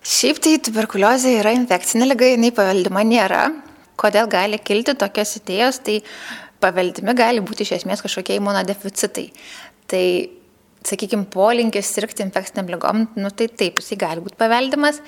Šiaip 0.07 0.39
tai 0.39 0.55
tuberkuliozė 0.63 1.41
yra 1.41 1.51
infekcinė 1.57 2.07
lyga, 2.13 2.29
jinai 2.31 2.53
paveldima 2.55 3.03
nėra, 3.03 3.49
kodėl 3.99 4.29
gali 4.31 4.61
kilti 4.63 4.95
tokios 4.99 5.37
idėjos, 5.41 5.83
tai 5.85 6.01
paveldimi 6.63 7.15
gali 7.19 7.43
būti 7.45 7.67
iš 7.67 7.79
esmės 7.81 8.03
kažkokie 8.05 8.39
imunodeficitai. 8.39 9.29
Tai, 9.91 10.05
sakykime, 10.89 11.27
polinkis 11.33 11.91
sirgti 11.95 12.25
infekciniam 12.25 12.71
lygom, 12.71 13.07
nu 13.19 13.31
tai 13.35 13.49
taip, 13.51 13.83
jisai 13.83 13.99
gali 14.01 14.25
būti 14.25 14.39
paveldimas. 14.41 15.01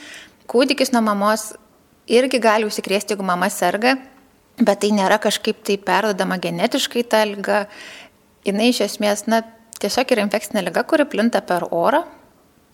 Kūdikis 0.50 0.92
nuo 0.94 1.02
mamos 1.06 1.52
irgi 2.11 2.40
gali 2.42 2.66
užsikrėsti, 2.68 3.14
jeigu 3.14 3.26
mama 3.26 3.50
serga, 3.52 3.97
bet 4.61 4.82
tai 4.82 4.92
nėra 4.97 5.20
kažkaip 5.23 5.62
tai 5.66 5.78
perdodama 5.78 6.40
genetiškai 6.42 7.04
ta 7.06 7.25
lyga. 7.28 7.64
Jis 8.47 8.56
iš 8.64 8.80
esmės, 8.87 9.26
na, 9.28 9.42
tiesiog 9.80 10.14
yra 10.14 10.25
infekcinė 10.25 10.64
lyga, 10.64 10.85
kuri 10.88 11.04
plinta 11.09 11.42
per 11.44 11.68
orą 11.70 12.06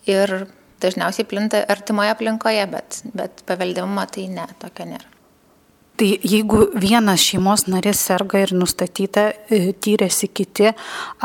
ir 0.07 0.47
dažniausiai 0.81 1.27
plinta 1.27 1.65
artimoje 1.67 2.13
aplinkoje, 2.15 2.63
bet, 2.71 3.01
bet 3.17 3.45
paveldimumą 3.49 4.07
tai 4.13 4.29
ne, 4.31 4.47
tokio 4.61 4.87
nėra. 4.93 5.16
Tai 5.97 6.07
jeigu 6.21 6.59
vienas 6.77 7.23
šeimos 7.25 7.63
narys 7.65 8.03
serga 8.05 8.43
ir 8.43 8.51
nustatyta, 8.53 9.31
e, 9.49 9.71
tyrėsi 9.73 10.27
kiti, 10.29 10.69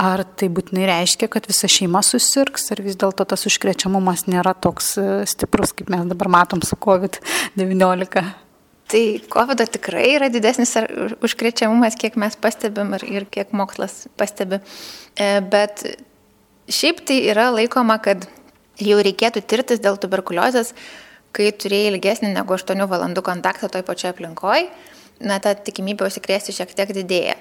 ar 0.00 0.23
tai 0.25 0.49
būtinai 0.49 0.87
reiškia, 0.88 1.29
kad 1.35 1.45
visa 1.50 1.69
šeima 1.69 2.00
susirgs, 2.07 2.71
ar 2.73 2.81
vis 2.81 2.97
dėlto 2.97 3.26
tas 3.29 3.45
užkrečiamumas 3.50 4.25
nėra 4.33 4.55
toks 4.57 4.95
e, 4.97 5.05
stiprus, 5.29 5.75
kaip 5.76 5.93
mes 5.93 6.07
dabar 6.09 6.33
matom 6.33 6.64
su 6.64 6.79
COVID-19? 6.81 8.25
Tai 8.93 9.05
COVID 9.37 9.62
tikrai 9.76 10.07
yra 10.14 10.33
didesnis 10.33 10.73
užkrečiamumas, 11.21 12.00
kiek 12.00 12.17
mes 12.17 12.41
pastebim 12.41 12.97
ir, 12.97 13.07
ir 13.21 13.29
kiek 13.29 13.52
mokslas 13.52 14.07
pastebi. 14.17 14.62
E, 15.21 15.35
bet 15.52 15.85
šiaip 16.73 17.05
tai 17.12 17.21
yra 17.29 17.50
laikoma, 17.52 18.00
kad 18.00 18.25
jau 18.81 19.00
reikėtų 19.05 19.45
tirtis 19.45 19.85
dėl 19.85 20.00
tuberkuliozės, 20.00 20.73
kai 21.37 21.53
turėjai 21.53 21.93
ilgesnį 21.95 22.33
negu 22.35 22.57
8 22.57 22.85
valandų 22.89 23.25
kontaktą 23.25 23.71
toj 23.73 23.85
pačioj 23.87 24.12
aplinkoje, 24.12 24.69
na, 25.23 25.39
ta 25.43 25.55
tikimybė 25.57 26.09
užsikrėsti 26.09 26.55
šiek 26.57 26.75
tiek 26.77 26.93
didėja. 26.97 27.37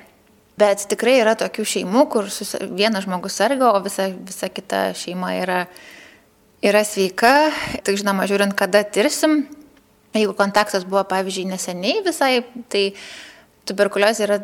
Bet 0.60 0.84
tikrai 0.92 1.16
yra 1.22 1.34
tokių 1.40 1.64
šeimų, 1.66 2.06
kur 2.12 2.28
vienas 2.76 3.08
žmogus 3.08 3.38
serga, 3.40 3.72
o 3.72 3.82
visa, 3.84 4.10
visa 4.12 4.50
kita 4.52 4.92
šeima 4.98 5.32
yra, 5.40 5.64
yra 6.62 6.84
sveika. 6.86 7.50
Tai 7.82 7.96
žinoma, 7.98 8.28
žiūrint, 8.30 8.54
kada 8.60 8.84
tirsim, 8.86 9.46
jeigu 10.14 10.36
kontaktas 10.38 10.86
buvo, 10.86 11.04
pavyzdžiui, 11.10 11.48
neseniai 11.50 12.04
visai, 12.06 12.34
tai 12.70 12.84
tuberkuliozė 13.70 14.28
yra, 14.28 14.40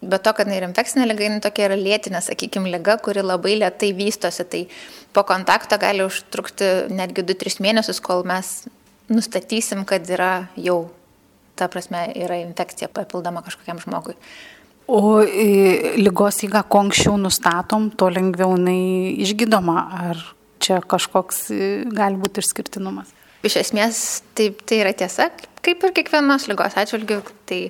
be 0.00 0.22
to, 0.22 0.32
kad 0.38 0.48
tai 0.48 0.56
yra 0.62 0.70
infekcinė 0.70 1.10
lyga, 1.10 1.26
jinai 1.26 1.44
tokia 1.44 1.68
yra 1.68 1.78
lėtinė, 1.82 2.22
sakykime, 2.24 2.70
lyga, 2.78 2.96
kuri 3.02 3.26
labai 3.26 3.58
lietai 3.60 3.92
vystosi. 3.98 4.46
Tai 4.48 4.64
po 5.12 5.26
kontakto 5.28 5.76
gali 5.82 6.06
užtrukti 6.06 6.70
netgi 6.94 7.26
2-3 7.26 7.60
mėnesius, 7.66 8.00
kol 8.00 8.24
mes 8.28 8.62
nustatysim, 9.10 9.84
kad 9.88 10.06
yra 10.10 10.46
jau, 10.60 10.84
ta 11.58 11.68
prasme, 11.72 12.06
yra 12.16 12.40
infekcija 12.40 12.88
papildoma 12.94 13.42
kažkokiam 13.46 13.80
žmogui. 13.82 14.16
O 14.90 15.20
lygos 16.00 16.40
įga, 16.46 16.64
kuo 16.66 16.82
anksčiau 16.86 17.14
nustatom, 17.20 17.92
tuo 17.94 18.08
lengviau 18.10 18.56
jinai 18.56 19.14
išgydoma. 19.22 19.76
Ar 20.10 20.24
čia 20.62 20.80
kažkoks 20.82 21.46
gali 21.94 22.18
būti 22.18 22.42
išskirtinumas? 22.42 23.12
Iš 23.46 23.56
esmės, 23.62 24.00
tai, 24.36 24.50
tai 24.66 24.82
yra 24.82 24.92
tiesa, 24.96 25.30
kaip 25.64 25.86
ir 25.86 25.94
kiekvienos 25.96 26.48
lygos 26.50 26.74
atžvilgių. 26.80 27.20
Tai 27.48 27.60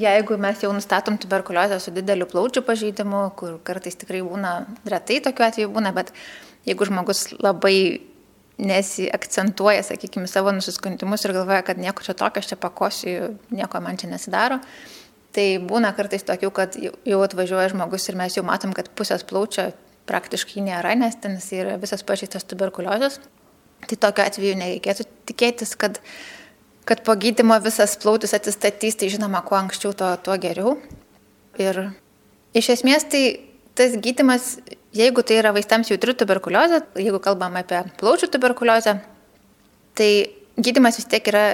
jeigu 0.00 0.36
mes 0.42 0.64
jau 0.64 0.72
nustatom 0.74 1.16
tuberkuliozę 1.22 1.78
su 1.80 1.94
dideliu 1.94 2.26
plaučių 2.30 2.64
pažeidimu, 2.66 3.22
kur 3.38 3.56
kartais 3.66 3.98
tikrai 4.00 4.24
būna, 4.26 4.54
retai 4.90 5.20
tokiu 5.24 5.46
atveju 5.46 5.72
būna, 5.72 5.94
bet 5.96 6.12
jeigu 6.68 6.88
žmogus 6.88 7.28
labai 7.38 7.76
nesiakcentuoja, 8.60 9.82
sakykime, 9.86 10.28
savo 10.28 10.52
nusiskundimus 10.52 11.24
ir 11.24 11.34
galvoja, 11.36 11.62
kad 11.66 11.80
nieko 11.80 12.04
čia 12.04 12.14
tokio, 12.18 12.42
aš 12.42 12.52
čia 12.52 12.58
pakosiu, 12.60 13.30
nieko 13.54 13.80
man 13.80 14.00
čia 14.00 14.10
nesidaro, 14.12 14.60
Tai 15.30 15.46
būna 15.62 15.92
kartais 15.94 16.24
tokių, 16.26 16.50
kad 16.54 16.76
jau 16.80 17.20
atvažiuoja 17.22 17.70
žmogus 17.70 18.08
ir 18.10 18.18
mes 18.18 18.34
jau 18.34 18.42
matom, 18.46 18.72
kad 18.74 18.90
pusės 18.98 19.22
plaučio 19.26 19.68
praktiškai 20.10 20.64
nėra, 20.66 20.96
nes 20.98 21.14
ten 21.22 21.36
jis 21.38 21.52
yra 21.60 21.76
visas 21.78 22.02
pažįstas 22.06 22.48
tuberkuliozės. 22.50 23.20
Tai 23.86 23.98
tokiu 24.06 24.24
atveju 24.24 24.56
nereikėtų 24.58 25.06
tikėtis, 25.30 25.76
kad, 25.78 26.00
kad 26.88 27.04
po 27.06 27.14
gydimo 27.14 27.54
visas 27.62 27.94
plautis 28.02 28.34
atsistatys, 28.36 28.98
tai 28.98 29.12
žinoma, 29.12 29.44
kuo 29.46 29.56
anksčiau, 29.60 29.94
tuo, 29.94 30.10
tuo 30.18 30.34
geriau. 30.42 30.74
Ir 31.62 31.78
iš 32.56 32.72
esmės 32.74 33.06
tai 33.12 33.22
tas 33.80 33.96
gydimas, 34.04 34.58
jeigu 34.96 35.24
tai 35.24 35.40
yra 35.40 35.54
vaistams 35.56 35.88
jautri 35.88 36.12
tuberkuliozė, 36.20 36.82
jeigu 37.00 37.20
kalbam 37.24 37.56
apie 37.60 37.80
plaučių 38.00 38.28
tuberkuliozę, 38.34 38.98
tai 39.96 40.10
gydimas 40.60 41.00
vis 41.00 41.08
tiek 41.08 41.32
yra 41.32 41.44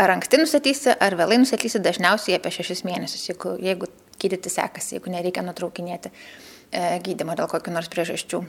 ar 0.00 0.14
anksti 0.14 0.40
nustatysi, 0.42 0.92
ar 0.92 1.16
vėlai 1.18 1.40
nustatysi, 1.40 1.80
dažniausiai 1.82 2.36
apie 2.38 2.52
šešis 2.54 2.84
mėnesius, 2.86 3.26
jeigu, 3.30 3.56
jeigu 3.64 3.88
gydyti 4.20 4.52
sekasi, 4.52 4.96
jeigu 4.98 5.12
nereikia 5.12 5.44
nutraukinėti 5.46 6.12
e, 6.12 6.84
gydimo 7.04 7.36
dėl 7.38 7.48
kokių 7.50 7.74
nors 7.74 7.90
priežasčių. 7.92 8.42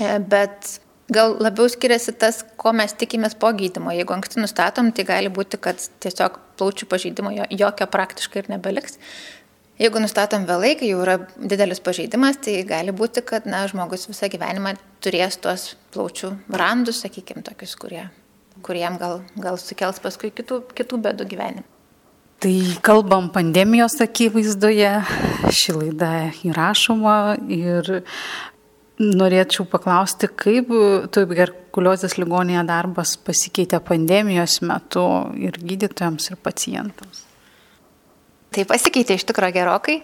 E, 0.00 0.12
bet 0.32 0.78
gal 1.12 1.36
labiau 1.40 1.68
skiriasi 1.70 2.14
tas, 2.20 2.42
ko 2.60 2.72
mes 2.76 2.94
tikimės 2.98 3.36
po 3.40 3.50
gydimo. 3.56 3.92
Jeigu 3.96 4.16
anksti 4.16 4.42
nustatom, 4.42 4.90
tai 4.96 5.06
gali 5.08 5.32
būti, 5.32 5.60
kad 5.62 5.82
tiesiog 6.04 6.40
plaučių 6.60 6.88
pažeidimo 6.90 7.32
jokio 7.34 7.88
praktiškai 7.92 8.42
ir 8.42 8.52
nebeliks. 8.56 8.98
Jeigu 9.78 10.00
nustatom 10.02 10.42
vėlai, 10.48 10.72
kai 10.78 10.88
jau 10.90 11.02
yra 11.04 11.20
didelis 11.38 11.78
pažeidimas, 11.78 12.40
tai 12.42 12.56
gali 12.66 12.90
būti, 12.90 13.22
kad 13.26 13.46
na, 13.46 13.62
žmogus 13.70 14.08
visą 14.10 14.26
gyvenimą 14.32 14.74
turės 15.04 15.38
tuos 15.38 15.76
plaučių 15.94 16.32
randus, 16.50 17.04
sakykime, 17.04 17.44
tokius, 17.46 17.76
kurie 17.78 18.08
kuriem 18.62 18.98
gal, 18.98 19.20
gal 19.38 19.58
sukels 19.60 20.00
paskui 20.02 20.30
kitų, 20.34 20.62
kitų 20.76 21.00
bedų 21.04 21.26
gyvenimą. 21.30 21.66
Tai 22.38 22.54
kalbam 22.86 23.32
pandemijos 23.34 23.96
akivaizdoje, 24.04 24.90
ši 25.50 25.74
laida 25.74 26.10
įrašoma 26.46 27.16
ir 27.50 27.90
norėčiau 28.98 29.66
paklausti, 29.70 30.30
kaip 30.30 30.70
tuberkuliozės 31.14 32.14
ligonėje 32.18 32.62
darbas 32.68 33.16
pasikeitė 33.26 33.82
pandemijos 33.82 34.60
metu 34.66 35.06
ir 35.38 35.58
gydytojams, 35.58 36.30
ir 36.30 36.38
pacientams. 36.42 37.27
Tai 38.58 38.64
pasikeitė 38.66 39.14
iš 39.14 39.22
tikrųjų 39.28 39.54
gerokai. 39.54 40.00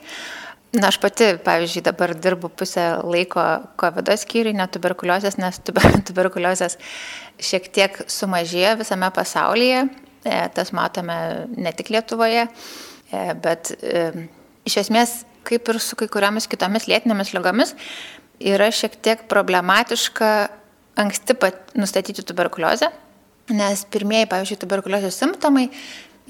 Na, 0.78 0.92
aš 0.92 1.00
pati, 1.02 1.26
pavyzdžiui, 1.42 1.80
dabar 1.86 2.12
dirbu 2.14 2.52
pusę 2.54 2.84
laiko 3.02 3.42
COVID 3.78 4.12
skyriui, 4.18 4.52
ne 4.54 4.66
tuberkuliozės, 4.70 5.34
nes 5.42 5.58
tuberkuliozės 6.08 6.76
šiek 7.42 7.66
tiek 7.74 7.98
sumažėjo 8.10 8.76
visame 8.78 9.08
pasaulyje, 9.14 9.80
e, 10.22 10.36
tas 10.54 10.70
matome 10.74 11.16
ne 11.50 11.72
tik 11.74 11.90
Lietuvoje, 11.94 12.44
e, 12.46 13.22
bet 13.42 13.72
e, 13.74 14.04
iš 14.70 14.78
esmės, 14.84 15.16
kaip 15.46 15.70
ir 15.70 15.80
su 15.82 15.98
kai 15.98 16.06
kuriomis 16.10 16.46
kitomis 16.50 16.86
lėtinėmis 16.90 17.34
lygomis, 17.34 17.74
yra 18.38 18.70
šiek 18.74 18.94
tiek 19.02 19.26
problematiška 19.30 20.30
anksti 21.02 21.38
nustatyti 21.74 22.22
tuberkuliozę, 22.22 22.92
nes 23.50 23.82
pirmieji, 23.90 24.30
pavyzdžiui, 24.30 24.62
tuberkuliozės 24.62 25.18
simptomai 25.22 25.66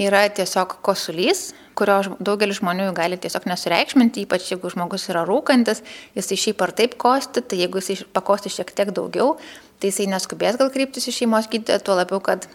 yra 0.00 0.24
tiesiog 0.32 0.80
kosulys, 0.84 1.50
kurio 1.78 1.98
daugelis 2.22 2.60
žmonių 2.60 2.88
gali 2.96 3.18
tiesiog 3.20 3.46
nesureikšminti, 3.50 4.24
ypač 4.26 4.50
jeigu 4.52 4.70
žmogus 4.72 5.08
yra 5.12 5.24
rūkantis, 5.28 5.82
jisai 6.16 6.40
šiaip 6.40 6.64
ar 6.64 6.74
taip 6.76 6.98
kosti, 7.00 7.42
tai 7.42 7.60
jeigu 7.62 7.82
jisai 7.82 8.06
pakosti 8.16 8.52
šiek 8.52 8.72
tiek 8.76 8.92
daugiau, 8.94 9.36
tai 9.82 9.92
jisai 9.92 10.08
neskubės 10.12 10.58
gal 10.60 10.72
kryptis 10.74 11.10
į 11.10 11.18
šeimos 11.20 11.50
gydytoją, 11.52 11.82
tuo 11.84 11.98
labiau, 11.98 12.22
kad 12.24 12.48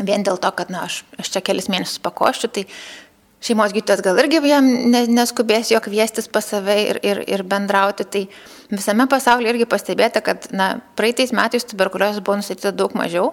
vien 0.00 0.24
dėl 0.24 0.38
to, 0.40 0.50
kad 0.56 0.70
na, 0.72 0.86
aš, 0.88 1.02
aš 1.20 1.34
čia 1.34 1.44
kelis 1.44 1.68
mėnesius 1.72 2.00
pakoščiu, 2.04 2.50
tai 2.54 2.66
šeimos 3.42 3.74
gydytojas 3.74 4.02
gal 4.04 4.18
irgi 4.22 4.40
jam 4.46 4.68
neskubės 5.12 5.72
jo 5.72 5.80
kviestis 5.82 6.30
pas 6.32 6.46
save 6.46 6.76
ir, 6.84 7.00
ir, 7.02 7.22
ir 7.26 7.42
bendrauti. 7.46 8.06
Tai 8.06 8.22
visame 8.70 9.08
pasaulyje 9.10 9.56
irgi 9.56 9.68
pastebėta, 9.70 10.22
kad 10.24 10.48
na, 10.54 10.76
praeitais 10.98 11.34
metais 11.34 11.66
tuberkuliozės 11.68 12.22
buvo 12.22 12.38
nustatyta 12.40 12.74
daug 12.76 12.94
mažiau, 12.98 13.32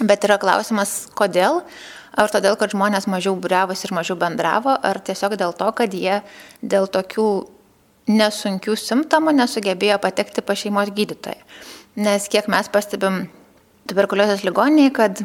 bet 0.00 0.28
yra 0.28 0.38
klausimas, 0.40 1.08
kodėl. 1.16 1.62
Ar 2.10 2.30
todėl, 2.30 2.56
kad 2.58 2.72
žmonės 2.74 3.06
mažiau 3.06 3.36
būriavosi 3.38 3.86
ir 3.86 3.94
mažiau 3.94 4.16
bendravo, 4.18 4.74
ar 4.74 4.98
tiesiog 4.98 5.36
dėl 5.38 5.54
to, 5.54 5.68
kad 5.78 5.94
jie 5.94 6.20
dėl 6.62 6.88
tokių 6.90 7.26
nesunkių 8.10 8.74
simptomų 8.78 9.36
nesugebėjo 9.38 10.00
patekti 10.02 10.42
pa 10.42 10.56
šeimos 10.58 10.90
gydytoją. 10.96 11.38
Nes 12.00 12.26
kiek 12.32 12.48
mes 12.50 12.70
pastebim 12.72 13.28
tuberkuliozės 13.90 14.42
ligoniniai, 14.46 14.90
kad 14.94 15.22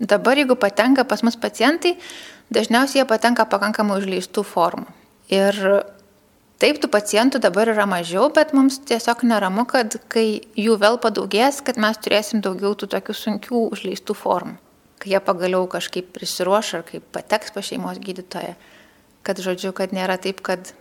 dabar 0.00 0.36
jeigu 0.40 0.56
patenka 0.60 1.06
pas 1.08 1.24
mus 1.24 1.36
pacientai, 1.40 1.96
dažniausiai 2.52 3.02
jie 3.02 3.08
patenka 3.08 3.48
pakankamai 3.48 3.98
užleistų 4.02 4.44
formų. 4.44 4.88
Ir 5.32 5.56
taip, 6.60 6.80
tų 6.82 6.92
pacientų 6.92 7.40
dabar 7.40 7.72
yra 7.72 7.88
mažiau, 7.88 8.28
bet 8.34 8.52
mums 8.56 8.80
tiesiog 8.88 9.24
neramu, 9.28 9.64
kad 9.68 9.96
kai 10.12 10.42
jų 10.60 10.78
vėl 10.80 11.00
padaugės, 11.00 11.62
kad 11.64 11.80
mes 11.80 12.00
turėsim 12.04 12.44
daugiau 12.44 12.76
tų 12.76 12.92
tokių 12.96 13.20
sunkių 13.24 13.68
užleistų 13.72 14.16
formų 14.16 14.67
kai 15.02 15.14
jie 15.14 15.20
pagaliau 15.24 15.66
kažkaip 15.70 16.10
prisiruoš 16.14 16.74
ar 16.78 16.84
kaip 16.88 17.06
pateks 17.14 17.54
pa 17.54 17.62
šeimos 17.64 18.00
gydytoją, 18.02 18.56
kad 19.26 19.40
žodžiu, 19.44 19.72
kad 19.76 19.94
nėra 19.96 20.18
taip, 20.22 20.42
kad, 20.44 20.72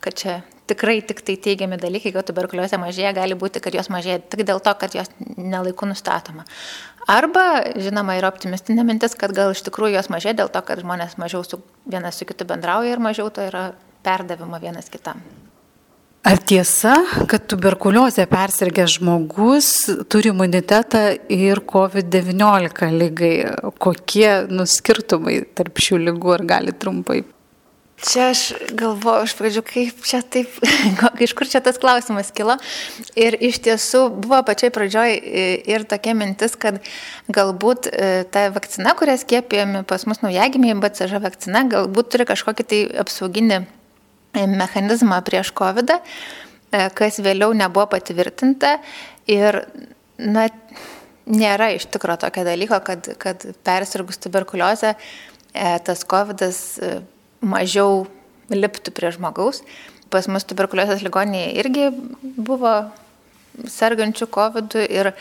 kad 0.00 0.16
čia 0.16 0.40
tikrai 0.70 1.00
tik 1.02 1.22
tai 1.26 1.34
teigiami 1.40 1.78
dalykai, 1.80 2.12
kad 2.14 2.28
tuberkuliozė 2.28 2.78
mažėja, 2.80 3.12
gali 3.16 3.36
būti, 3.38 3.62
kad 3.62 3.74
jos 3.74 3.90
mažėja 3.90 4.20
tik 4.32 4.44
dėl 4.48 4.62
to, 4.62 4.74
kad 4.78 4.94
jos 4.94 5.10
nelaikų 5.36 5.90
nustatoma. 5.90 6.46
Arba, 7.10 7.44
žinoma, 7.80 8.14
yra 8.20 8.30
optimistinė 8.30 8.84
mintis, 8.86 9.16
kad 9.18 9.34
gal 9.34 9.54
iš 9.54 9.64
tikrųjų 9.66 9.98
jos 9.98 10.10
mažėja 10.12 10.42
dėl 10.42 10.52
to, 10.54 10.62
kad 10.66 10.82
žmonės 10.84 11.18
mažiau 11.18 11.42
su 11.46 11.58
vienas 11.90 12.20
su 12.20 12.28
kitu 12.28 12.46
bendrauja 12.46 12.94
ir 12.94 13.02
mažiau 13.02 13.32
to 13.34 13.42
yra 13.48 13.70
perdavimo 14.06 14.60
vienas 14.62 14.92
kitam. 14.92 15.24
Ar 16.20 16.36
tiesa, 16.36 16.98
kad 17.32 17.46
tuberkuliozė 17.48 18.26
persirgęs 18.28 18.98
žmogus 18.98 19.70
turi 20.12 20.34
imunitetą 20.34 21.04
ir 21.32 21.62
COVID-19 21.64 22.90
lygai? 22.92 23.34
Kokie 23.80 24.28
nuskirtumai 24.52 25.38
tarp 25.56 25.80
šių 25.80 26.02
lygų 26.10 26.34
ar 26.36 26.44
gali 26.50 26.76
trumpai? 26.76 27.22
Čia 28.04 28.30
aš 28.34 28.42
galvoju, 28.76 29.24
iš 29.28 29.34
pradžių, 29.36 29.64
kaip 29.64 30.04
čia 30.08 30.20
taip, 30.20 30.60
iš 31.24 31.34
kur 31.36 31.48
čia 31.48 31.64
tas 31.64 31.80
klausimas 31.80 32.28
kilo. 32.36 32.58
Ir 33.16 33.40
iš 33.40 33.60
tiesų 33.64 34.06
buvo 34.20 34.44
pačioj 34.44 34.72
pradžioj 34.76 35.16
ir 35.72 35.88
tokia 35.88 36.16
mintis, 36.16 36.52
kad 36.52 36.80
galbūt 37.32 37.88
e, 37.88 38.14
ta 38.28 38.48
vakcina, 38.52 38.92
kurią 38.96 39.16
skiepijami 39.24 39.84
pas 39.88 40.04
mus 40.08 40.20
naujagimiai, 40.24 40.76
BCŽ 40.84 41.20
vakcina, 41.24 41.64
galbūt 41.68 42.12
turi 42.12 42.28
kažkokį 42.28 42.72
tai 42.72 42.86
apsauginį 43.04 43.64
mechanizmą 44.34 45.20
prieš 45.26 45.52
COVID, 45.56 45.92
e, 45.96 46.88
kas 46.94 47.20
vėliau 47.22 47.54
nebuvo 47.56 47.86
patvirtinta. 47.94 48.78
Ir, 49.30 49.64
na, 50.18 50.48
nėra 51.30 51.70
iš 51.76 51.86
tikro 51.92 52.16
tokio 52.20 52.44
dalyko, 52.46 52.80
kad, 52.84 53.12
kad 53.20 53.44
persirgus 53.66 54.20
tuberkuliozę 54.22 54.94
e, 54.94 55.78
tas 55.86 56.04
COVID 56.04 56.46
e, 56.46 56.50
mažiau 57.40 58.04
liptų 58.50 58.94
prie 58.94 59.12
žmogaus. 59.14 59.62
Pas 60.10 60.26
mus 60.26 60.46
tuberkuliozės 60.48 61.04
ligoninėje 61.06 61.52
irgi 61.62 61.84
buvo 62.40 62.74
sergančių 63.70 64.26
COVID 64.32 64.74
ir 64.88 65.12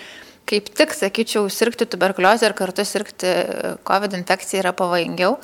kaip 0.49 0.69
tik, 0.73 0.93
sakyčiau, 0.97 1.45
sirgti 1.53 1.85
tuberkuliozę 1.89 2.47
ir 2.49 2.55
kartu 2.57 2.85
sirgti 2.87 3.33
COVID 3.85 4.15
infekciją 4.17 4.63
yra 4.63 4.73
pavojingiau, 4.77 5.37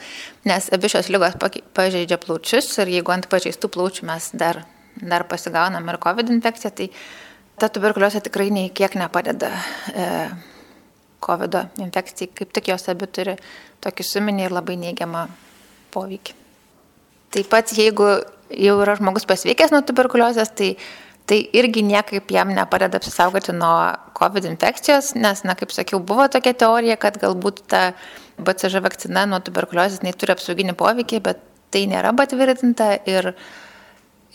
nes 0.50 0.69
abi 0.74 0.89
šios 0.91 1.12
lygos 1.13 1.38
pažeidžia 1.77 2.17
plaučius 2.21 2.71
ir 2.81 2.91
jeigu 2.95 3.13
ant 3.13 3.29
pažeistų 3.29 3.69
plaučių 3.75 4.09
mes 4.09 4.31
dar, 4.33 4.63
dar 4.97 5.27
pasigaunam 5.29 5.93
ir 5.93 6.01
COVID 6.01 6.33
infekciją, 6.33 6.74
tai 6.74 6.89
ta 7.62 7.69
tuberkuliozė 7.69 8.24
tikrai 8.25 8.50
nei 8.53 8.71
kiek 8.74 8.97
nepadeda 9.00 9.51
e, 9.93 10.07
COVID 11.25 11.59
infekcijai, 11.85 12.31
kaip 12.35 12.53
tik 12.55 12.74
jos 12.74 12.89
abi 12.91 13.09
turi 13.09 13.38
tokį 13.85 14.09
suminį 14.09 14.47
ir 14.47 14.57
labai 14.57 14.77
neigiamą 14.81 15.27
poveikį. 15.93 16.35
Taip 17.35 17.50
pat 17.51 17.71
jeigu 17.75 18.09
jau 18.50 18.75
yra 18.81 18.95
žmogus 18.97 19.25
pasveikęs 19.29 19.74
nuo 19.74 19.81
tuberkuliozės, 19.85 20.51
tai 20.55 20.75
tai 21.29 21.39
irgi 21.58 21.82
niekaip 21.86 22.29
jam 22.32 22.51
nepadeda 22.53 23.00
apsisaugoti 23.01 23.53
nuo 23.55 23.74
COVID 24.17 24.46
infekcijos, 24.51 25.13
nes, 25.17 25.41
na, 25.48 25.55
kaip 25.58 25.74
sakiau, 25.74 26.00
buvo 26.00 26.27
tokia 26.32 26.53
teorija, 26.58 26.98
kad 27.01 27.17
galbūt 27.22 27.63
ta 27.72 27.84
BCŽ 28.38 28.82
vakcina 28.86 29.25
nuo 29.29 29.39
tuberkuliozės 29.44 30.03
neturi 30.05 30.36
apsauginį 30.36 30.75
poveikį, 30.77 31.22
bet 31.25 31.41
tai 31.74 31.86
nėra 31.91 32.13
patvirtinta 32.15 32.91
ir, 33.10 33.32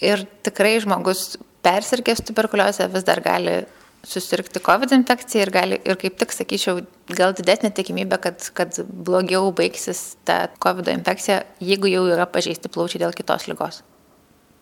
ir 0.03 0.25
tikrai 0.47 0.79
žmogus 0.83 1.39
persirgęs 1.65 2.25
tuberkuliozę 2.27 2.89
vis 2.93 3.07
dar 3.07 3.23
gali 3.25 3.61
susirgti 4.07 4.63
COVID 4.65 4.95
infekciją 4.97 5.45
ir, 5.45 5.53
gali, 5.53 5.79
ir 5.85 5.99
kaip 6.01 6.17
tik 6.21 6.33
sakyčiau, 6.33 6.81
gal 7.13 7.35
didesnė 7.37 7.71
tikimybė, 7.77 8.19
kad, 8.25 8.51
kad 8.57 8.81
blogiau 8.89 9.53
baigsis 9.57 10.17
ta 10.25 10.47
COVID 10.65 10.89
infekcija, 10.95 11.43
jeigu 11.61 11.93
jau 11.93 12.07
yra 12.09 12.27
pažeisti 12.27 12.73
plaučiai 12.73 13.05
dėl 13.05 13.17
kitos 13.17 13.47
lygos. 13.51 13.83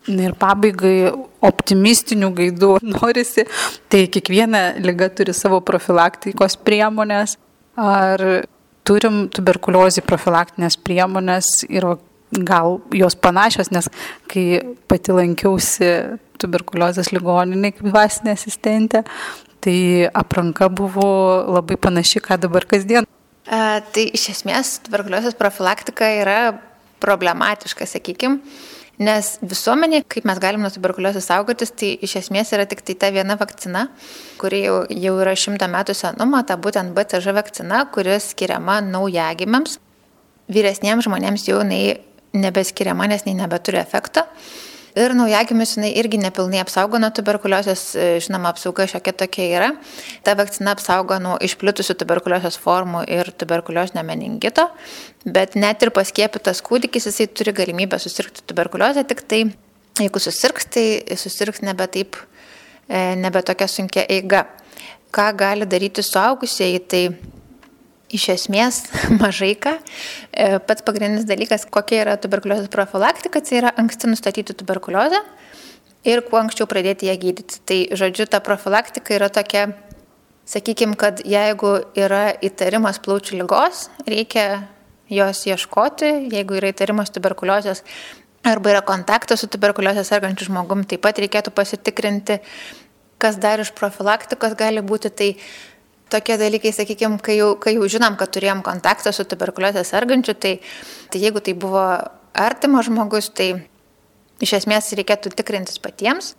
Ir 0.09 0.33
pabaigai 0.41 1.11
optimistinių 1.45 2.31
gaidų 2.37 2.71
norisi, 2.95 3.45
tai 3.93 4.07
kiekviena 4.13 4.79
lyga 4.81 5.11
turi 5.13 5.35
savo 5.37 5.61
profilaktikos 5.65 6.57
priemonės. 6.65 7.37
Ar 7.79 8.23
turim 8.89 9.27
tuberkuliozį 9.31 10.03
profilaktinės 10.09 10.79
priemonės 10.81 11.51
ir 11.69 11.85
gal 12.49 12.79
jos 12.93 13.17
panašios, 13.17 13.71
nes 13.73 13.89
kai 14.29 14.61
pati 14.91 15.15
lankiausi 15.15 15.91
tuberkuliozės 16.41 17.13
ligoninė 17.13 17.73
kaip 17.77 17.89
dvasinė 17.89 18.35
asistentė, 18.37 19.05
tai 19.65 20.09
apranka 20.17 20.69
buvo 20.71 21.09
labai 21.59 21.79
panaši, 21.81 22.23
ką 22.25 22.39
dabar 22.41 22.67
kasdien. 22.69 23.09
A, 23.49 23.81
tai 23.81 24.09
iš 24.15 24.29
esmės 24.35 24.77
tuberkuliozės 24.85 25.37
profilaktika 25.39 26.11
yra 26.19 26.41
problematiška, 27.01 27.87
sakykime 27.89 28.43
Nes 28.99 29.37
visuomenė, 29.47 30.01
kaip 30.11 30.25
mes 30.27 30.41
galim 30.43 30.65
nuo 30.65 30.71
tuberkuliozės 30.75 31.29
saugotis, 31.31 31.71
tai 31.71 31.93
iš 32.03 32.17
esmės 32.25 32.51
yra 32.57 32.65
tik 32.67 32.81
tai 32.83 32.97
ta 32.99 33.13
viena 33.15 33.37
vakcina, 33.39 33.85
kuri 34.41 34.65
jau, 34.65 34.81
jau 34.91 35.13
yra 35.23 35.37
šimtą 35.39 35.69
metų 35.71 35.95
senumo, 35.95 36.41
ta 36.43 36.57
būtent 36.59 36.97
BCŽ 36.97 37.35
vakcina, 37.37 37.85
kuri 37.95 38.17
skiriama 38.23 38.81
naujagimiams. 38.89 39.79
Vyresniems 40.51 41.07
žmonėms 41.07 41.47
jau 41.47 41.61
jinai 41.63 42.01
nebeskiriama, 42.35 43.07
nes 43.13 43.23
jinai 43.23 43.45
nebeturi 43.45 43.79
efekto. 43.79 44.27
Ir 44.99 45.13
naujagimius 45.15 45.77
jinai 45.77 45.93
irgi 46.01 46.19
nepilnai 46.19 46.59
apsaugo 46.63 46.99
nuo 46.99 47.11
tuberkuliozės, 47.15 47.83
e, 47.95 48.07
žinoma, 48.25 48.51
apsauga 48.51 48.87
šiokia 48.91 49.13
tokia 49.21 49.47
yra. 49.59 49.69
Ta 50.27 50.35
vakcina 50.39 50.73
apsaugo 50.75 51.21
nuo 51.23 51.37
išplitusių 51.45 51.95
tuberkuliozės 52.01 52.59
formų 52.59 53.05
ir 53.07 53.31
tuberkuliozinio 53.39 54.03
meningito, 54.09 54.67
bet 55.25 55.55
net 55.55 55.87
ir 55.87 55.93
paskiepytas 55.95 56.65
kūdikis 56.67 57.07
jisai 57.11 57.29
turi 57.31 57.55
galimybę 57.55 58.01
susirgti 58.03 58.43
tuberkuliozę, 58.51 59.07
tik 59.07 59.23
tai 59.31 59.45
jeigu 60.03 60.23
susirgs, 60.23 60.67
tai 60.75 60.87
susirgs 61.21 61.63
nebe 61.63 61.87
taip, 61.95 62.19
e, 62.89 63.15
nebe 63.23 63.43
tokia 63.47 63.71
sunkia 63.71 64.07
eiga. 64.09 64.47
Ką 65.15 65.31
gali 65.37 65.67
daryti 65.67 66.03
suaugusieji, 66.05 66.81
tai 66.91 67.05
Iš 68.15 68.29
esmės 68.33 68.83
mažai 69.21 69.53
ką. 69.61 69.75
E, 70.33 70.59
pats 70.65 70.85
pagrindinis 70.87 71.27
dalykas, 71.29 71.67
kokia 71.69 72.03
yra 72.05 72.17
tuberkuliozės 72.21 72.71
profilaktika, 72.73 73.43
tai 73.45 73.61
yra 73.61 73.75
anksti 73.81 74.11
nustatyti 74.13 74.57
tuberkuliozę 74.57 75.21
ir 76.09 76.23
kuo 76.25 76.41
anksčiau 76.41 76.69
pradėti 76.71 77.11
ją 77.11 77.19
gydyti. 77.21 77.61
Tai 77.69 77.79
žodžiu, 78.01 78.29
ta 78.31 78.41
profilaktika 78.45 79.17
yra 79.17 79.29
tokia, 79.33 79.69
sakykime, 80.49 80.97
kad 80.97 81.21
jeigu 81.27 81.75
yra 81.99 82.31
įtarimas 82.45 83.01
plaučių 83.05 83.43
lygos, 83.43 83.89
reikia 84.09 84.65
jos 85.13 85.45
ieškoti, 85.49 86.09
jeigu 86.33 86.59
yra 86.61 86.73
įtarimas 86.73 87.13
tuberkuliozės 87.13 87.85
arba 88.47 88.73
yra 88.73 88.83
kontaktas 88.87 89.43
su 89.43 89.49
tuberkuliozės 89.51 90.09
sergančiu 90.09 90.49
žmogum, 90.49 90.85
taip 90.89 91.03
pat 91.05 91.19
reikėtų 91.21 91.53
pasitikrinti, 91.57 92.39
kas 93.21 93.39
dar 93.41 93.61
iš 93.61 93.73
profilaktikos 93.77 94.55
gali 94.59 94.85
būti. 94.85 95.11
Tai 95.11 95.31
tokie 96.13 96.39
dalykai, 96.41 96.73
sakykime, 96.75 97.21
kai 97.25 97.39
jau, 97.39 97.53
kai 97.61 97.77
jau 97.77 97.89
žinom, 97.91 98.17
kad 98.21 98.33
turėjom 98.35 98.63
kontaktą 98.67 99.13
su 99.15 99.27
tuberkuliozė 99.29 99.85
sergančiu, 99.87 100.35
tai, 100.35 100.59
tai 101.13 101.23
jeigu 101.23 101.43
tai 101.45 101.55
buvo 101.59 101.85
artimas 102.39 102.89
žmogus, 102.89 103.31
tai 103.35 103.53
iš 104.45 104.59
esmės 104.61 104.93
reikėtų 104.99 105.35
tikrintis 105.39 105.81
patiems. 105.83 106.35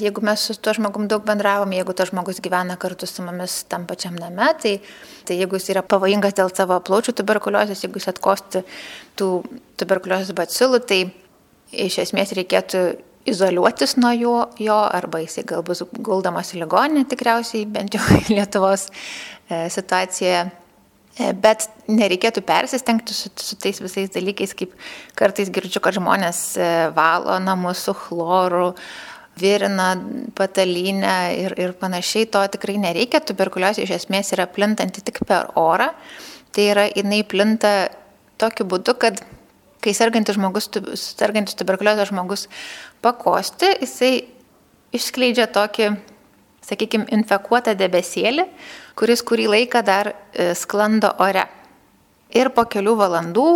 Jeigu 0.00 0.24
mes 0.26 0.42
su 0.42 0.56
tuo 0.58 0.72
žmogum 0.74 1.04
daug 1.06 1.22
bendravom, 1.22 1.70
jeigu 1.70 1.94
tas 1.94 2.10
žmogus 2.10 2.40
gyvena 2.42 2.74
kartu 2.82 3.06
su 3.06 3.22
mumis 3.22 3.60
tam 3.70 3.84
pačiam 3.86 4.16
name, 4.18 4.48
tai, 4.58 4.80
tai 5.22 5.36
jeigu 5.38 5.60
jis 5.60 5.70
yra 5.70 5.84
pavojingas 5.86 6.34
dėl 6.34 6.50
savo 6.50 6.80
plaučių 6.82 7.14
tuberkuliozės, 7.20 7.84
jeigu 7.84 8.02
jis 8.02 8.10
atkosti 8.10 8.64
tų 9.14 9.28
tuberkuliozės 9.78 10.34
bacilų, 10.34 10.80
tai 10.82 10.98
iš 11.70 12.00
esmės 12.08 12.34
reikėtų 12.34 12.82
izoliuotis 13.26 13.96
nuo 13.96 14.12
jo, 14.12 14.34
jo 14.60 14.76
arba 14.76 15.20
jisai 15.22 15.44
gal 15.48 15.64
bus 15.66 15.82
guldamas 15.94 16.52
į 16.54 16.64
ligoninę 16.64 17.06
tikriausiai, 17.08 17.64
bent 17.70 17.96
jau 17.96 18.04
Lietuvos 18.34 18.88
e, 18.90 19.64
situacijoje. 19.72 20.44
E, 21.14 21.30
bet 21.38 21.68
nereikėtų 21.86 22.42
persistengti 22.46 23.14
su, 23.14 23.30
su 23.38 23.56
tais 23.62 23.78
visais 23.82 24.10
dalykais, 24.14 24.54
kaip 24.58 24.74
kartais 25.18 25.50
girdžiu, 25.54 25.82
kad 25.84 25.96
žmonės 25.96 26.44
e, 26.58 26.70
valo 26.96 27.38
namus 27.42 27.84
su 27.86 27.94
chloru, 27.94 28.72
virina 29.38 29.92
patalynę 30.34 31.16
ir, 31.38 31.54
ir 31.58 31.74
panašiai. 31.78 32.28
To 32.34 32.42
tikrai 32.50 32.76
nereikia. 32.82 33.22
Tuberkuliozė 33.22 33.86
iš 33.86 33.96
esmės 34.00 34.34
yra 34.34 34.46
plintanti 34.50 35.02
tik 35.06 35.22
per 35.26 35.52
orą. 35.58 35.90
Tai 36.54 36.66
yra, 36.70 36.88
jinai 36.90 37.22
plinta 37.26 37.72
tokiu 38.38 38.66
būdu, 38.70 38.94
kad 38.98 39.22
kai 39.84 39.94
sergantis 39.96 40.38
žmogus, 40.38 40.70
sergantis 41.00 41.58
tuberkuliozė 41.58 42.08
žmogus 42.10 42.48
pakosti, 43.04 43.70
jisai 43.84 44.12
išskleidžia 44.94 45.48
tokį, 45.52 45.90
sakykime, 46.64 47.10
infekuotą 47.18 47.74
debesėlį, 47.78 48.46
kuris 48.98 49.24
kurį 49.26 49.50
laiką 49.52 49.84
dar 49.84 50.14
e, 50.14 50.52
sklando 50.56 51.12
ore. 51.22 51.44
Ir 52.34 52.50
po 52.54 52.64
kelių 52.66 52.96
valandų 52.98 53.48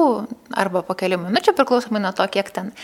arba 0.54 0.84
po 0.86 0.94
kelių 0.98 1.18
minučių, 1.24 1.54
priklausomai 1.56 2.02
nuo 2.04 2.12
to, 2.14 2.26
kiek 2.30 2.50
ten 2.54 2.74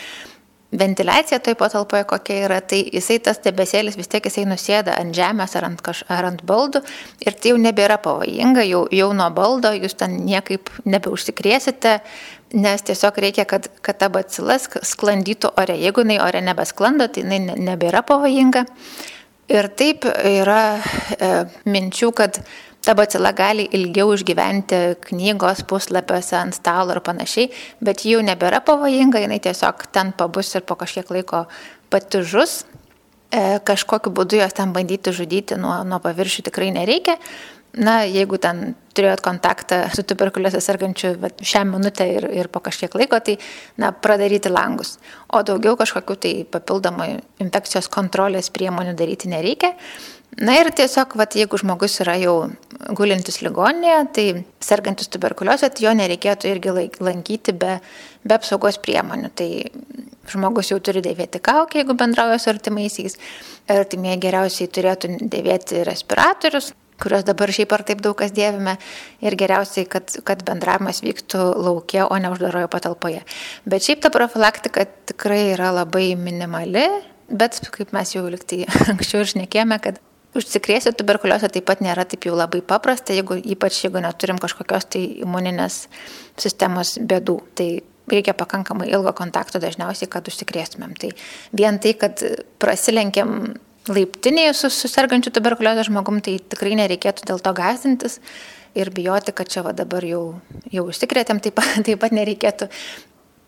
ventiliacija 0.79 1.39
toj 1.39 1.55
patalpoje 1.55 2.05
kokia 2.05 2.39
yra, 2.49 2.61
tai 2.61 2.81
jisai 2.93 3.19
tas 3.23 3.39
debesėlis 3.45 3.99
vis 3.99 4.11
tiek 4.11 4.25
jisai 4.27 4.47
nusėda 4.49 4.97
ant 4.99 5.15
žemės 5.15 5.55
ar 5.59 5.69
ant, 5.69 5.83
kaž, 5.85 6.03
ar 6.11 6.27
ant 6.31 6.43
baldų 6.47 6.83
ir 7.23 7.37
tai 7.39 7.53
jau 7.53 7.61
nebėra 7.61 8.01
pavojinga, 8.03 8.65
jau, 8.67 8.85
jau 8.91 9.11
nuo 9.15 9.29
baldo 9.35 9.71
jūs 9.77 9.95
ten 10.01 10.19
niekaip 10.27 10.73
nebeužsikrėsite, 10.89 11.99
nes 12.55 12.85
tiesiog 12.87 13.19
reikia, 13.19 13.45
kad, 13.49 13.69
kad 13.85 13.99
ta 13.99 14.09
bacila 14.13 14.57
sklandytų 14.63 15.55
ore. 15.61 15.77
Jeigu 15.81 16.05
jinai 16.05 16.21
ore 16.23 16.43
nebesklando, 16.45 17.09
tai 17.11 17.25
jinai 17.25 17.59
nebėra 17.59 18.05
pavojinga. 18.07 18.65
Ir 19.53 19.69
taip 19.77 20.07
yra 20.09 20.79
e, 20.79 21.33
minčių, 21.69 22.13
kad 22.17 22.39
ta 22.85 22.95
bacila 22.97 23.33
gali 23.37 23.67
ilgiau 23.77 24.13
išgyventi 24.15 24.81
knygos 25.09 25.65
puslapiuose 25.69 26.37
ant 26.39 26.57
stalo 26.57 26.95
ir 26.95 27.03
panašiai, 27.05 27.51
bet 27.85 28.05
jau 28.09 28.23
nebėra 28.25 28.63
pavojinga, 28.65 29.21
jinai 29.25 29.41
tiesiog 29.45 29.87
ten 29.93 30.15
pabus 30.17 30.55
ir 30.55 30.65
po 30.69 30.79
kažkiek 30.81 31.11
laiko 31.13 31.45
pati 31.93 32.23
žus. 32.25 32.63
E, 33.35 33.59
kažkokiu 33.67 34.13
būdu 34.15 34.39
jos 34.39 34.57
ten 34.57 34.73
bandyti 34.73 35.13
žudyti 35.13 35.59
nuo, 35.61 35.81
nuo 35.89 35.99
paviršių 36.05 36.47
tikrai 36.49 36.71
nereikia 36.77 37.19
na, 37.77 38.01
jeigu 38.07 38.39
ten 38.41 38.75
turėjot 38.95 39.23
kontaktą 39.25 39.81
su 39.95 40.05
tuberkuliozė 40.07 40.61
sergančiu 40.63 41.15
šią 41.43 41.65
minutę 41.67 42.07
ir, 42.07 42.27
ir 42.31 42.49
po 42.53 42.63
kažkiek 42.63 42.95
laiko, 42.95 43.19
tai, 43.25 43.37
na, 43.81 43.91
pradaryti 43.93 44.53
langus. 44.53 44.99
O 45.35 45.43
daugiau 45.47 45.75
kažkokių 45.81 46.19
tai 46.23 46.35
papildomų 46.51 47.09
infekcijos 47.43 47.91
kontrolės 47.93 48.53
priemonių 48.55 48.95
daryti 48.99 49.33
nereikia. 49.33 49.75
Na 50.43 50.57
ir 50.59 50.71
tiesiog, 50.75 51.13
vat, 51.19 51.37
jeigu 51.39 51.59
žmogus 51.61 52.01
yra 52.03 52.17
jau 52.19 52.35
gulintis 52.99 53.39
ligoninėje, 53.45 53.99
tai 54.17 54.25
sergantis 54.63 55.11
tuberkuliozė, 55.15 55.71
tai 55.71 55.87
jo 55.87 55.93
nereikėtų 55.95 56.51
irgi 56.51 56.75
lankyti 57.07 57.55
be, 57.55 57.77
be 58.27 58.35
apsaugos 58.35 58.81
priemonių. 58.83 59.31
Tai 59.39 59.49
žmogus 60.33 60.73
jau 60.73 60.81
turi 60.83 61.05
dėvėti 61.05 61.39
kaukę, 61.45 61.83
jeigu 61.83 61.95
bendrauja 61.99 62.41
su 62.43 62.51
artimaisiais. 62.51 63.19
Artimieji 63.71 64.25
geriausiai 64.27 64.73
turėtų 64.75 65.13
dėvėti 65.31 65.85
respiratorius, 65.87 66.73
kuriuos 67.03 67.27
dabar 67.27 67.53
šiaip 67.55 67.73
ar 67.75 67.85
taip 67.87 68.03
daug 68.05 68.17
kas 68.19 68.33
dėvime 68.35 68.77
ir 69.25 69.37
geriausiai, 69.39 69.89
kad, 69.91 70.15
kad 70.27 70.45
bendravimas 70.47 71.03
vyktų 71.05 71.43
laukia, 71.67 72.07
o 72.07 72.19
ne 72.21 72.31
uždarojo 72.35 72.71
patalpoje. 72.73 73.25
Bet 73.69 73.87
šiaip 73.87 74.05
ta 74.05 74.13
profilaktika 74.15 74.87
tikrai 75.11 75.55
yra 75.55 75.73
labai 75.75 76.13
minimali, 76.21 76.87
bet 77.29 77.61
kaip 77.75 77.95
mes 77.97 78.17
jau 78.17 78.27
liktai 78.31 78.65
anksčiau 78.95 79.25
ir 79.25 79.33
šnekėjome, 79.35 79.81
kad 79.85 80.03
Užsikrėsti 80.35 80.91
tuberkuliozę 80.99 81.47
taip 81.55 81.69
pat 81.69 81.79
nėra 81.85 82.03
taip 82.11 82.25
jau 82.27 82.35
labai 82.35 82.59
paprasta, 82.67 83.15
jeigu, 83.15 83.37
ypač 83.55 83.85
jeigu 83.85 84.01
neturim 84.03 84.41
kažkokios 84.43 84.89
tai 84.91 85.03
imuninės 85.23 85.85
sistemos 86.43 86.97
bėdų. 86.99 87.37
Tai 87.55 87.69
reikia 88.11 88.35
pakankamai 88.35 88.89
ilgo 88.91 89.13
kontakto 89.15 89.61
dažniausiai, 89.63 90.11
kad 90.11 90.27
užsikrėstumėm. 90.27 90.97
Tai 90.99 91.13
vien 91.55 91.79
tai, 91.79 91.95
kad 92.01 92.19
prasilenkiam 92.59 93.55
laiptinėje 93.91 94.55
su 94.57 94.71
susirgančiu 94.73 95.33
tuberkuliozę 95.35 95.87
žmogum, 95.89 96.21
tai 96.25 96.39
tikrai 96.39 96.75
nereikėtų 96.79 97.29
dėl 97.29 97.43
to 97.45 97.53
gazdintis 97.57 98.19
ir 98.75 98.91
bijoti, 98.95 99.35
kad 99.37 99.51
čia 99.51 99.63
va 99.67 99.75
dabar 99.77 100.05
jau, 100.07 100.41
jau 100.73 100.87
užsikrėtėm, 100.91 101.43
taip, 101.45 101.61
taip 101.87 102.01
pat 102.03 102.17
nereikėtų. 102.17 102.71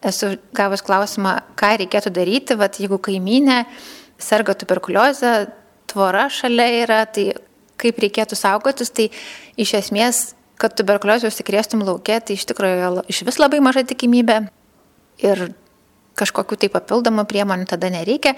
Esu 0.07 0.35
gavus 0.55 0.85
klausimą, 0.87 1.39
ką 1.59 1.73
reikėtų 1.81 2.13
daryti, 2.15 2.55
va 2.61 2.69
jeigu 2.69 3.01
kaimynė 3.03 3.65
serga 4.23 4.55
tuberkuliozę, 4.55 5.49
tvora 5.91 6.29
šalia 6.31 6.69
yra, 6.85 7.01
tai 7.09 7.31
kaip 7.81 7.99
reikėtų 8.05 8.37
saugotis, 8.39 8.93
tai 8.93 9.09
iš 9.61 9.73
esmės 9.81 10.37
kad 10.61 10.77
tuberkuliozę 10.77 11.31
užsikrėstum 11.31 11.85
laukia, 11.85 12.21
tai 12.21 12.37
iš 12.37 12.47
tikrųjų 12.49 13.05
iš 13.13 13.23
vis 13.29 13.41
labai 13.41 13.61
maža 13.65 13.85
tikimybė 13.89 14.39
ir 15.25 15.49
kažkokių 16.17 16.59
tai 16.63 16.71
papildomų 16.73 17.27
priemonių 17.29 17.69
tada 17.69 17.91
nereikia. 17.93 18.35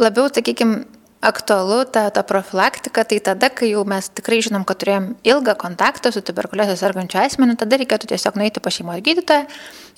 Labiau, 0.00 0.26
sakykime, 0.34 0.82
aktualu 1.20 1.84
ta, 1.84 2.08
ta 2.10 2.22
profilaktika, 2.24 3.04
tai 3.04 3.20
tada, 3.20 3.50
kai 3.52 3.70
jau 3.74 3.84
mes 3.88 4.08
tikrai 4.08 4.40
žinom, 4.44 4.64
kad 4.68 4.80
turėjom 4.80 5.10
ilgą 5.28 5.54
kontaktą 5.60 6.12
su 6.14 6.22
tuberkuliozę 6.24 6.76
sergančiu 6.80 7.20
asmeniu, 7.20 7.58
tada 7.60 7.78
reikėtų 7.80 8.08
tiesiog 8.14 8.38
nueiti 8.40 8.62
pas 8.64 8.76
šeimos 8.76 9.02
gydytoją 9.04 9.44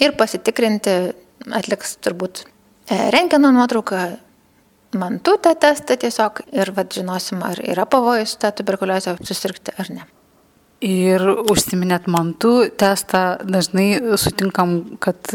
ir 0.03 0.17
pasitikrinti, 0.19 0.97
atliks 1.55 1.97
turbūt 2.03 2.43
e, 2.45 2.99
rengeno 3.15 3.53
nuotrauką, 3.55 4.03
mantutą 4.99 5.55
testą 5.59 5.97
tiesiog 5.97 6.43
ir 6.53 6.75
vad 6.77 6.91
žinosim, 6.93 7.45
ar 7.47 7.63
yra 7.65 7.87
pavojus 7.87 8.35
tą 8.43 8.51
tuberkuliozę 8.59 9.17
susirgti 9.23 9.79
ar 9.79 9.95
ne. 9.95 10.09
Ir 10.83 11.23
užsiminėt 11.53 12.09
mantų 12.11 12.73
testą, 12.81 13.37
dažnai 13.47 14.17
sutinkam, 14.19 14.97
kad 15.03 15.31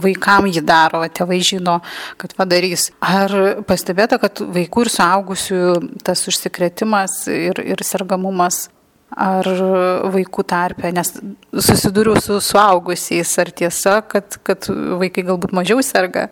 vaikam 0.00 0.48
jį 0.48 0.62
daro, 0.64 1.02
tėvai 1.04 1.42
žino, 1.44 1.82
kad 2.16 2.32
padarys. 2.38 2.88
Ar 3.04 3.60
pastebėta, 3.68 4.16
kad 4.22 4.40
vaikų 4.40 4.86
ir 4.86 4.92
suaugusių 4.94 5.60
tas 6.06 6.24
užsikretimas 6.32 7.26
ir, 7.28 7.60
ir 7.60 7.84
sergamumas 7.84 8.70
ar 9.12 9.46
vaikų 10.12 10.44
tarpe, 10.48 10.90
nes 10.94 11.12
susidūriau 11.52 12.18
su 12.22 12.40
suaugusiais, 12.42 13.36
ar 13.42 13.52
tiesa, 13.54 14.00
kad, 14.08 14.38
kad 14.46 14.66
vaikai 15.00 15.24
galbūt 15.28 15.54
mažiau 15.56 15.84
serga? 15.84 16.28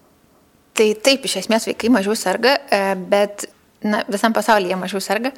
Tai 0.74 0.88
taip, 1.06 1.28
iš 1.28 1.38
esmės 1.44 1.68
vaikai 1.70 1.92
mažiau 1.94 2.16
serga, 2.18 2.56
e, 2.66 2.82
bet 3.10 3.46
na, 3.86 4.02
visam 4.10 4.34
pasaulyje 4.34 4.78
mažiau 4.80 5.02
serga. 5.04 5.30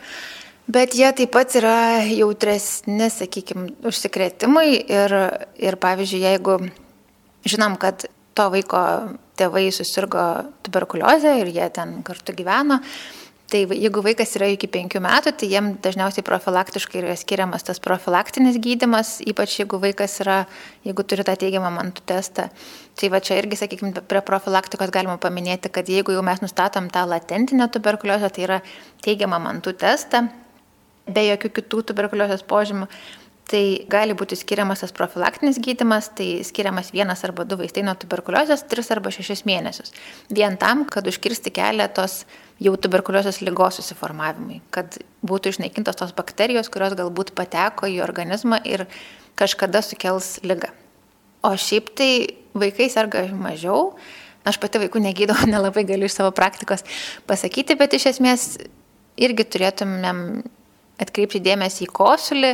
Bet 0.67 0.97
jie 0.99 1.07
taip 1.15 1.31
pat 1.31 1.53
yra 1.61 2.03
jautresni, 2.11 3.07
sakykime, 3.13 3.69
užsikrėtimui 3.87 4.81
ir, 4.91 5.13
ir 5.63 5.77
pavyzdžiui, 5.79 6.25
jeigu 6.25 6.57
žinom, 7.47 7.77
kad 7.79 8.09
to 8.37 8.49
vaiko 8.51 8.81
tėvai 9.39 9.69
susirgo 9.71 10.25
tuberkuliozę 10.67 11.37
ir 11.41 11.53
jie 11.55 11.69
ten 11.71 12.01
kartu 12.07 12.35
gyveno, 12.35 12.81
tai 13.47 13.61
jeigu 13.63 14.03
vaikas 14.03 14.35
yra 14.41 14.49
iki 14.51 14.67
penkių 14.67 15.01
metų, 15.05 15.33
tai 15.39 15.49
jiem 15.53 15.69
dažniausiai 15.85 16.25
profilaktiškai 16.27 16.99
yra 16.99 17.15
skiriamas 17.15 17.63
tas 17.69 17.79
profilaktinis 17.83 18.59
gydimas, 18.63 19.21
ypač 19.23 19.61
jeigu 19.61 19.79
vaikas 19.83 20.19
yra, 20.25 20.41
jeigu 20.87 21.05
turi 21.07 21.27
tą 21.29 21.37
teigiamą 21.39 21.71
mantų 21.77 22.03
testą. 22.11 22.49
Tai 22.99 23.13
va 23.15 23.21
čia 23.23 23.37
irgi, 23.39 23.61
sakykime, 23.61 24.03
prie 24.11 24.25
profilaktikos 24.27 24.91
galima 24.91 25.15
paminėti, 25.23 25.71
kad 25.71 25.87
jeigu 25.87 26.17
jau 26.17 26.27
mes 26.27 26.43
nustatom 26.43 26.91
tą 26.91 27.07
latentinę 27.07 27.71
tuberkuliozę, 27.71 28.33
tai 28.35 28.49
yra 28.49 28.59
teigiamą 29.07 29.39
mantų 29.47 29.77
testą, 29.79 30.25
be 31.07 31.29
jokių 31.31 31.53
kitų 31.61 31.85
tuberkuliozės 31.91 32.45
požymių. 32.47 32.89
Tai 33.47 33.63
gali 33.87 34.15
būti 34.19 34.35
skiriamas 34.35 34.81
tas 34.83 34.91
profilaktinis 34.91 35.61
gydimas, 35.63 36.09
tai 36.19 36.41
skiriamas 36.43 36.89
vienas 36.91 37.21
arba 37.23 37.45
du 37.47 37.55
vaistai 37.61 37.85
nuo 37.87 37.93
tuberkuliozės, 37.95 38.65
tris 38.67 38.91
arba 38.91 39.13
šešis 39.15 39.45
mėnesius. 39.47 39.95
Vien 40.35 40.57
tam, 40.59 40.83
kad 40.91 41.07
užkirsti 41.07 41.53
kelią 41.55 41.87
tos 41.95 42.25
jau 42.59 42.73
tuberkuliozės 42.75 43.39
lygos 43.47 43.79
susiformavimui, 43.79 44.59
kad 44.75 44.99
būtų 45.23 45.53
išnaikintos 45.55 46.01
tos 46.01 46.17
bakterijos, 46.17 46.73
kurios 46.75 46.97
galbūt 46.99 47.37
pateko 47.39 47.87
į 47.87 48.01
organizmą 48.03 48.59
ir 48.67 48.89
kažkada 49.39 49.85
sukels 49.85 50.41
lygą. 50.43 50.73
O 51.47 51.55
šiaip 51.55 51.95
tai 51.95 52.11
vaikai 52.59 52.91
serga 52.91 53.29
mažiau. 53.31 53.93
Aš 54.47 54.59
pati 54.63 54.81
vaikų 54.83 55.03
negydau, 55.03 55.39
nelabai 55.55 55.87
galiu 55.87 56.11
iš 56.11 56.19
savo 56.19 56.33
praktikos 56.35 56.83
pasakyti, 57.31 57.79
bet 57.79 57.95
iš 57.95 58.11
esmės 58.15 58.57
irgi 59.17 59.47
turėtumėm 59.55 60.23
atkreipti 61.03 61.43
dėmesį 61.45 61.87
į 61.87 61.93
kosulį, 61.97 62.53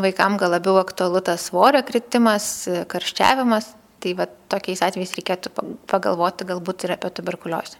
vaikam 0.00 0.38
gal 0.40 0.54
labiau 0.54 0.78
aktualu 0.80 1.22
tas 1.24 1.48
svorio 1.50 1.82
kritimas, 1.86 2.68
karščiavimas, 2.90 3.74
tai 4.00 4.16
va 4.18 4.26
tokiais 4.52 4.82
atvejais 4.86 5.14
reikėtų 5.18 5.52
pagalvoti 5.90 6.48
galbūt 6.48 6.86
ir 6.86 6.96
apie 6.96 7.12
tuberkuliozę. 7.18 7.78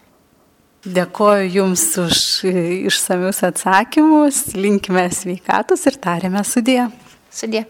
Dėkoju 0.81 1.49
Jums 1.53 1.83
už 2.01 2.19
išsamius 2.89 3.43
atsakymus, 3.45 4.47
linkime 4.57 5.05
sveikatos 5.13 5.85
ir 5.85 5.99
tarėme 6.01 6.41
sudė. 6.41 6.87
Sudė. 7.29 7.67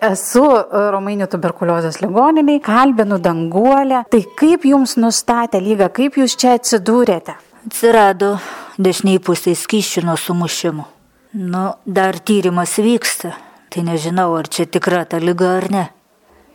Esu 0.00 0.44
Romainių 0.92 1.26
tuberkuliozės 1.28 1.98
ligoniniai, 2.00 2.60
kalbinu 2.64 3.16
danguolę. 3.20 4.04
Tai 4.12 4.20
kaip 4.36 4.64
Jums 4.68 4.96
nustatė 5.00 5.60
lygą, 5.64 5.88
kaip 5.96 6.20
Jūs 6.20 6.36
čia 6.40 6.54
atsidūrėte? 6.56 7.36
Atsirado 7.64 8.34
dešiniai 8.80 9.20
pusė 9.24 9.56
skyšių 9.56 10.04
nuo 10.08 10.16
sumušimų. 10.20 10.86
Nu, 11.30 11.76
dar 11.86 12.18
tyrimas 12.18 12.74
vyksta, 12.82 13.36
tai 13.70 13.84
nežinau, 13.86 14.34
ar 14.34 14.48
čia 14.50 14.66
tikra 14.66 15.04
ta 15.06 15.20
lyga 15.22 15.56
ar 15.60 15.68
ne. 15.70 15.84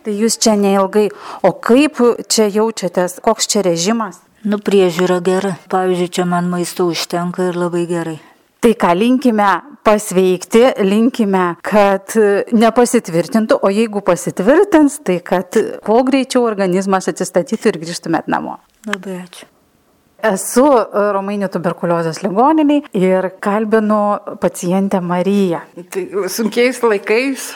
Tai 0.04 0.12
jūs 0.12 0.36
čia 0.36 0.52
neilgai, 0.60 1.08
o 1.42 1.54
kaip 1.56 1.96
čia 2.28 2.50
jaučiatės, 2.52 3.16
koks 3.24 3.48
čia 3.48 3.64
režimas? 3.64 4.20
Nu, 4.44 4.60
priežiūra 4.62 5.18
gera. 5.24 5.56
Pavyzdžiui, 5.72 6.12
čia 6.12 6.28
man 6.28 6.52
maisto 6.52 6.86
užtenka 6.92 7.48
ir 7.48 7.56
labai 7.58 7.86
gerai. 7.88 8.18
Tai 8.60 8.74
ką 8.76 8.92
linkime 8.98 9.48
pasveikti, 9.86 10.62
linkime, 10.84 11.48
kad 11.64 12.14
nepasitvirtintų, 12.52 13.58
o 13.62 13.72
jeigu 13.72 14.04
pasitvirtins, 14.04 15.00
tai 15.06 15.18
kad 15.24 15.56
kuo 15.86 16.00
greičiau 16.06 16.44
organizmas 16.46 17.08
atsistatytų 17.10 17.72
ir 17.72 17.82
grįžtumėt 17.86 18.28
namo. 18.30 18.60
Labai 18.86 19.22
ačiū. 19.24 19.48
Esu 20.26 20.64
e, 20.66 21.04
Romainių 21.14 21.48
tuberkuliozės 21.52 22.22
ligoniniai 22.24 22.82
ir 22.96 23.30
kalbinu 23.42 24.00
pacientę 24.42 25.00
Mariją. 25.04 25.62
Tai 25.92 26.04
sunkiais 26.32 26.82
laikais. 26.82 27.52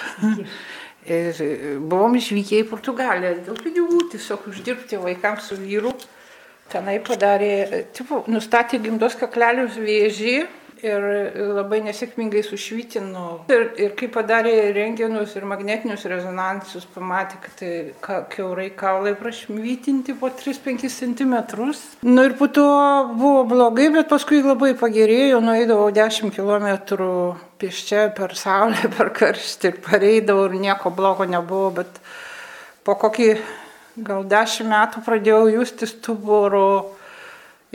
Ir 1.10 1.38
buvom 1.90 2.14
išvykę 2.20 2.60
į 2.60 2.68
Portugaliją 2.70 3.32
dėl 3.46 3.56
pinigų, 3.58 4.04
tiesiog 4.12 4.44
uždirbti 4.52 5.00
vaikams 5.00 5.48
su 5.50 5.56
vyru. 5.58 5.94
Tenai 6.70 7.00
padarė, 7.02 7.86
tipo, 7.96 8.20
nustatė 8.30 8.78
gimdos 8.84 9.16
kaklelius 9.18 9.74
vėžį 9.80 10.36
ir 10.84 11.04
labai 11.54 11.80
nesėkmingai 11.84 12.42
sušvitino. 12.44 13.24
Ir, 13.52 13.64
ir 13.80 13.92
kai 13.98 14.08
padarė 14.12 14.54
rengenus 14.76 15.34
ir 15.38 15.46
magnetinius 15.48 16.06
rezonansus, 16.10 16.86
pamatė, 16.94 17.38
kad 17.44 17.56
tai 17.60 17.72
ka, 18.04 18.20
keurai 18.32 18.70
kaulai 18.76 19.14
prašvytinti 19.18 20.16
po 20.20 20.30
3-5 20.32 20.88
cm. 20.92 21.36
Nu 22.06 22.24
ir 22.26 22.36
po 22.38 22.50
to 22.52 22.66
buvo 23.12 23.44
blogai, 23.50 23.90
bet 23.94 24.10
paskui 24.12 24.42
labai 24.44 24.72
pagerėjo, 24.78 25.42
nueidavau 25.44 25.90
10 25.94 26.34
km 26.36 26.68
pieščia 27.60 28.08
per 28.16 28.36
saulę, 28.38 28.90
per 28.96 29.12
karštį 29.16 29.72
ir 29.72 29.80
pareidavau 29.84 30.48
ir 30.50 30.58
nieko 30.60 30.92
blogo 30.94 31.28
nebuvo, 31.28 31.70
bet 31.82 32.02
po 32.86 32.96
kokį 32.98 33.30
gal 34.00 34.24
10 34.28 34.68
metų 34.70 35.04
pradėjau 35.04 35.46
justi 35.58 35.88
stuburo 35.90 36.96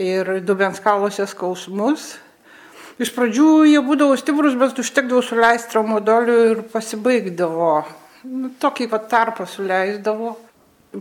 ir 0.02 0.38
dubens 0.44 0.80
kaluose 0.84 1.24
skausmus 1.30 2.16
Iš 2.96 3.10
pradžių 3.12 3.66
jie 3.68 3.80
būdavo 3.84 4.16
stiprus, 4.16 4.54
bet 4.56 4.78
užtekdavo 4.80 5.20
suleisti 5.20 5.68
traumodolių 5.74 6.36
ir 6.50 6.60
pasibaigdavo. 6.72 7.72
Nu, 8.24 8.48
tokį 8.62 8.86
pat 8.88 9.10
tarpą 9.10 9.44
suleisdavo. 9.44 10.32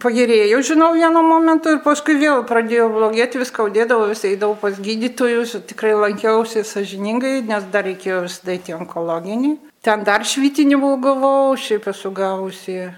Pagerėjau, 0.01 0.59
žinau, 0.65 0.89
vienu 0.97 1.21
momentu 1.23 1.71
ir 1.71 1.79
paskui 1.85 2.17
vėl 2.19 2.41
pradėjo 2.49 2.89
blogėti, 2.91 3.39
viską 3.39 3.69
audėdavo, 3.69 4.09
vis 4.09 4.25
eidavau 4.27 4.57
pas 4.59 4.75
gydytojus, 4.75 5.53
tikrai 5.69 5.93
lankiausi 5.95 6.65
sažiningai, 6.67 7.37
nes 7.47 7.63
dar 7.71 7.87
reikėjo 7.87 8.25
į 8.27 8.75
onkologinį. 8.75 9.53
Ten 9.85 10.03
dar 10.03 10.25
švitinimų 10.27 10.91
gavau, 10.99 11.55
šiaip 11.55 11.87
esu 11.93 12.11
gavusi 12.11 12.89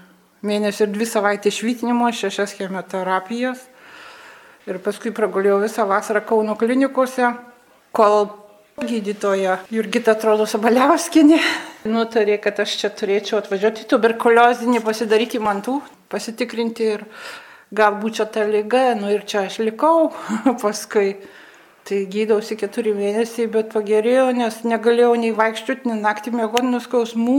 mėnesį 0.42 0.88
ir 0.88 0.92
dvi 0.96 1.06
savaitės 1.06 1.60
švitinimo, 1.60 2.10
šešias 2.10 2.56
chemoterapijas. 2.58 3.62
Ir 4.66 4.82
paskui 4.82 5.14
pragulėjau 5.14 5.62
visą 5.62 5.86
vasarą 5.86 6.24
Kauno 6.26 6.58
klinikose, 6.58 7.30
kol 7.94 8.26
Gydytoja 8.78 9.56
Jurgita 9.74 10.12
atrodo 10.14 10.44
Sabaliauskinė 10.46 11.38
nutarė, 11.90 12.36
kad 12.38 12.60
aš 12.62 12.76
čia 12.78 12.90
turėčiau 12.94 13.40
atvažiuoti 13.40 13.86
tuberkuliozinį, 13.90 14.78
pasidaryti 14.86 15.40
mantų, 15.42 15.80
pasitikrinti 16.12 16.86
ir 16.94 17.02
galbūt 17.74 18.20
čia 18.20 18.26
ta 18.30 18.44
lyga, 18.46 18.92
nu 18.98 19.10
ir 19.10 19.24
čia 19.26 19.48
aš 19.48 19.58
likau 19.66 20.12
paskui. 20.62 21.16
Tai 21.88 21.98
gydausi 22.12 22.54
keturi 22.60 22.92
mėnesiai, 22.92 23.48
bet 23.50 23.72
pagerėjo, 23.72 24.28
nes 24.36 24.58
negalėjau 24.68 25.14
nei 25.16 25.32
vaikščioti, 25.34 25.88
nei 25.88 26.02
naktį 26.02 26.34
mėgoti 26.36 26.68
nuskausmų. 26.68 27.38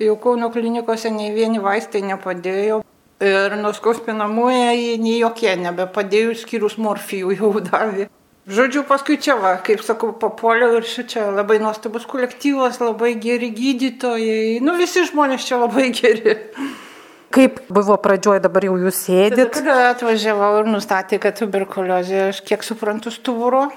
Jau 0.00 0.16
Kauno 0.24 0.48
klinikose 0.54 1.12
nei 1.12 1.28
vieni 1.36 1.60
vaistai 1.60 2.00
nepadėjo. 2.08 2.80
Ir 3.22 3.54
nuskausminamuoja 3.60 4.72
nei 4.98 5.20
jokie 5.20 5.52
nebepadėjo, 5.60 6.34
skyrus 6.40 6.80
morfijų 6.80 7.36
jau 7.36 7.52
davė. 7.68 8.08
Žodžiu, 8.42 8.82
paskui 8.82 9.20
čia 9.22 9.36
va, 9.38 9.52
kaip 9.62 9.84
sakau, 9.86 10.10
papuoliau 10.18 10.80
ir 10.80 10.86
čia 10.86 11.28
labai 11.30 11.60
nuostabus 11.62 12.08
kolektyvas, 12.10 12.80
labai 12.82 13.14
geri 13.22 13.52
gydytojai. 13.54 14.58
Nu, 14.66 14.74
visi 14.80 15.04
žmonės 15.06 15.46
čia 15.46 15.60
labai 15.62 15.92
geri. 15.94 16.34
Kaip 17.32 17.62
buvo 17.72 17.94
pradžioje, 18.02 18.42
dabar 18.42 18.66
jau 18.66 18.74
jūs 18.82 18.98
sėdit? 19.06 19.54
Kada 19.54 19.92
atvažiavau 19.92 20.56
ir 20.58 20.72
nustatė, 20.74 21.20
kad 21.22 21.38
tuberkuliozė, 21.38 22.18
aš 22.32 22.42
kiek 22.44 22.66
suprantu, 22.66 23.14
stuburo. 23.14 23.68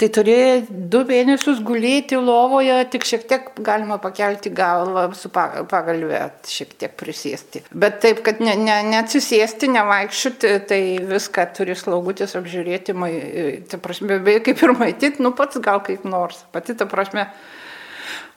Tai 0.00 0.08
turėjo 0.16 0.52
du 0.88 1.02
mėnesius 1.04 1.58
gulėti 1.60 2.16
lovoje, 2.16 2.72
tik 2.88 3.04
šiek 3.04 3.26
tiek 3.28 3.50
galima 3.60 3.98
pakelti 4.00 4.48
galvą 4.56 5.02
su 5.12 5.28
pagalvė, 5.28 6.22
šiek 6.48 6.72
tiek 6.80 6.94
prisėsti. 6.96 7.60
Bet 7.76 7.98
taip, 8.00 8.22
kad 8.24 8.40
ne, 8.40 8.54
ne, 8.56 8.78
neatsisėsti, 8.94 9.68
nevaikščioti, 9.74 10.54
tai 10.70 10.80
viską 11.10 11.44
turi 11.58 11.76
slaugutis 11.76 12.32
apžiūrėti, 12.40 12.96
tai 13.68 13.80
prasme, 13.84 14.22
beje, 14.24 14.40
kaip 14.48 14.64
ir 14.64 14.72
maityti, 14.80 15.20
nu 15.20 15.34
pats 15.36 15.60
gal 15.60 15.84
kaip 15.84 16.08
nors, 16.08 16.46
pati 16.54 16.78
ta 16.80 16.88
prasme. 16.88 17.28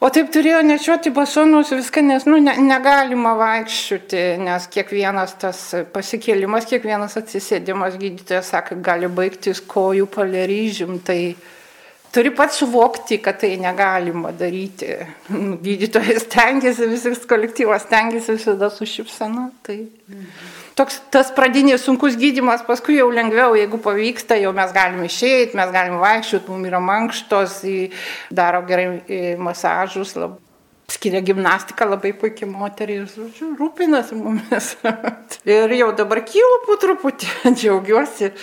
O 0.04 0.10
taip 0.12 0.34
turėjo 0.36 0.60
nešioti 0.68 1.14
basonus 1.16 1.72
viską, 1.72 2.04
nes 2.04 2.28
nu, 2.28 2.42
ne, 2.44 2.58
negalima 2.60 3.38
vaikščioti, 3.40 4.26
nes 4.44 4.68
kiekvienas 4.76 5.40
tas 5.40 5.64
pasikėlimas, 5.96 6.68
kiekvienas 6.68 7.16
atsisėdimas 7.24 7.96
gydytojas 8.02 8.52
sako, 8.52 8.82
gali 8.84 9.08
baigtis 9.08 9.64
kojų 9.64 10.12
paleryžim. 10.12 10.98
Tai 11.08 11.20
turi 12.14 12.32
pats 12.36 12.60
suvokti, 12.62 13.18
kad 13.24 13.40
tai 13.42 13.56
negalima 13.62 14.32
daryti. 14.38 14.96
Gydytojas 15.64 16.28
stengiasi, 16.28 16.88
visas 16.92 17.26
kolektyvas 17.30 17.88
stengiasi 17.88 18.38
visada 18.38 18.70
su 18.74 18.86
šipsena. 18.90 19.50
Tai 19.66 19.80
toks 20.78 21.02
tas 21.14 21.34
pradinis 21.36 21.86
sunkus 21.86 22.18
gydimas, 22.20 22.64
paskui 22.68 23.00
jau 23.00 23.10
lengviau, 23.14 23.58
jeigu 23.58 23.82
pavyksta, 23.82 24.38
jau 24.42 24.54
mes 24.56 24.72
galime 24.76 25.10
išeiti, 25.10 25.58
mes 25.58 25.74
galime 25.74 26.00
vaikščioti, 26.04 26.54
mums 26.54 26.70
yra 26.72 26.82
mankštos, 26.84 27.60
daro 28.34 28.64
gerai 28.70 29.36
masažus, 29.42 30.16
lab, 30.20 30.40
skiria 30.94 31.22
gimnastiką 31.26 31.88
labai 31.90 32.14
puikiai 32.18 32.50
moteris, 32.50 33.16
rūpinasi 33.60 34.18
mumis. 34.20 34.74
Ir 35.50 35.74
jau 35.80 35.94
dabar 35.98 36.22
kylu 36.28 36.60
po 36.68 36.78
truputį, 36.82 37.30
džiaugiuosi. 37.58 38.34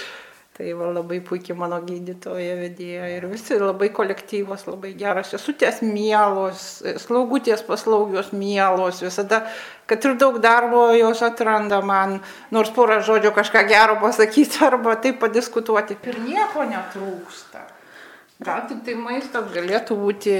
Tai 0.60 0.72
va, 0.76 0.90
labai 0.92 1.22
puikiai 1.24 1.54
mano 1.56 1.78
gydytoja 1.80 2.52
vedėja 2.58 3.06
ir 3.08 3.24
visi 3.30 3.56
labai 3.56 3.86
kolektyvos, 3.96 4.66
labai 4.68 4.90
geras, 5.00 5.30
sesutės 5.32 5.78
mielos, 5.80 6.64
slaugutės 7.00 7.62
paslaugios 7.64 8.28
mielos, 8.36 8.98
visada, 9.00 9.38
kad 9.88 10.04
ir 10.04 10.18
daug 10.20 10.36
darbo 10.44 10.82
jos 10.92 11.22
atranda 11.24 11.78
man, 11.80 12.18
nors 12.52 12.74
porą 12.76 12.98
žodžių 13.08 13.32
kažką 13.38 13.64
gero 13.72 13.96
pasakyti 14.04 14.60
arba 14.68 14.98
taip 15.00 15.16
padiskutuoti. 15.24 15.96
Ir 16.12 16.20
nieko 16.26 16.68
netrūksta. 16.68 17.64
Gal 18.44 18.68
tik 18.68 18.84
tai 18.84 19.00
maistas 19.00 19.48
galėtų 19.56 19.96
būti 19.96 20.36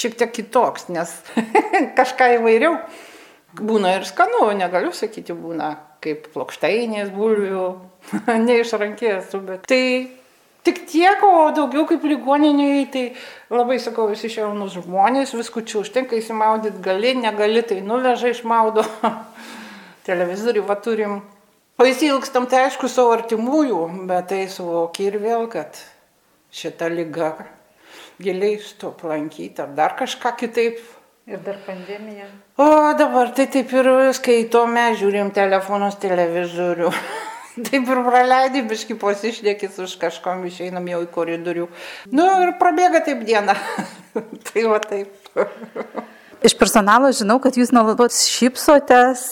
šiek 0.00 0.16
tiek 0.16 0.32
kitoks, 0.40 0.88
nes 0.96 1.12
kažką 2.00 2.38
įvairiau. 2.38 2.80
Būna 3.58 3.96
ir 3.98 4.06
skanu, 4.06 4.44
negaliu 4.54 4.92
sakyti, 4.94 5.34
būna 5.34 5.72
kaip 6.04 6.28
plokštainės 6.34 7.10
bulvių, 7.14 7.66
ne 8.46 8.60
iš 8.62 8.76
rankės, 8.78 9.34
bet 9.46 9.66
tai 9.68 9.82
tik 10.66 10.84
tiek, 10.90 11.24
o 11.24 11.48
daugiau 11.56 11.86
kaip 11.88 12.04
ligoniniai, 12.06 12.84
tai 12.92 13.04
labai 13.50 13.80
sakau, 13.82 14.06
visi 14.12 14.30
šiaunus 14.30 14.76
žmonės, 14.78 15.34
viskučių 15.34 15.82
užtenka 15.82 16.18
įsimaudyti, 16.20 16.82
gali, 16.84 17.14
negali, 17.18 17.64
tai 17.66 17.80
nuveža 17.84 18.32
išmaudo. 18.34 18.86
Televizorių 20.08 20.64
va 20.68 20.78
turim. 20.80 21.20
O 21.80 21.86
įsilgstam 21.88 22.46
tai 22.50 22.66
aišku 22.66 22.88
savo 22.92 23.14
artimųjų, 23.16 23.80
bet 24.08 24.30
tai 24.32 24.44
suvoki 24.52 25.08
ir 25.08 25.18
vėl, 25.22 25.46
kad 25.52 25.80
šita 26.52 26.90
lyga 26.92 27.34
giliai 28.20 28.58
su 28.60 28.90
aplankyti 28.90 29.62
ar 29.62 29.70
dar 29.76 29.94
kažką 29.96 30.34
kitaip 30.36 30.80
Ir 31.30 31.38
dar 31.46 31.58
pandemija. 31.62 32.24
O 32.58 32.64
dabar 32.98 33.28
tai 33.30 33.44
taip 33.46 33.70
ir 33.70 33.86
skaitome, 34.18 34.88
žiūrim 34.98 35.28
telefonus, 35.30 35.94
televizorių. 36.02 36.90
taip 37.68 37.86
ir 37.94 38.00
praleidai, 38.06 38.64
biški 38.66 38.96
posišnekis 38.98 39.78
už 39.84 39.94
kažkom 40.00 40.42
išeinam 40.48 40.88
jau 40.90 41.04
į 41.04 41.10
koridorių. 41.14 41.68
Nu 42.10 42.26
ir 42.42 42.56
prabėga 42.58 43.04
taip 43.06 43.22
diena. 43.28 43.54
tai 44.50 44.66
va 44.66 44.82
taip. 44.82 45.14
Iš 46.40 46.54
personalo 46.56 47.10
žinau, 47.12 47.36
kad 47.44 47.54
jūs 47.60 47.68
nuolatos 47.76 48.22
šypsotės, 48.32 49.26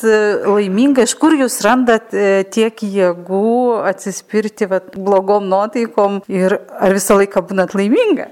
laimingai, 0.45 1.07
iš 1.09 1.15
kur 1.17 1.33
jūs 1.33 1.57
randat 1.65 2.13
e, 2.13 2.43
tiek 2.53 2.83
jėgų 2.85 3.81
atsispirti 3.89 4.69
vat, 4.69 4.91
blogom 4.93 5.49
nuotaikom 5.49 6.21
ir 6.29 6.59
ar 6.69 6.93
visą 6.93 7.17
laiką 7.17 7.47
būnat 7.49 7.73
laiminga? 7.73 8.29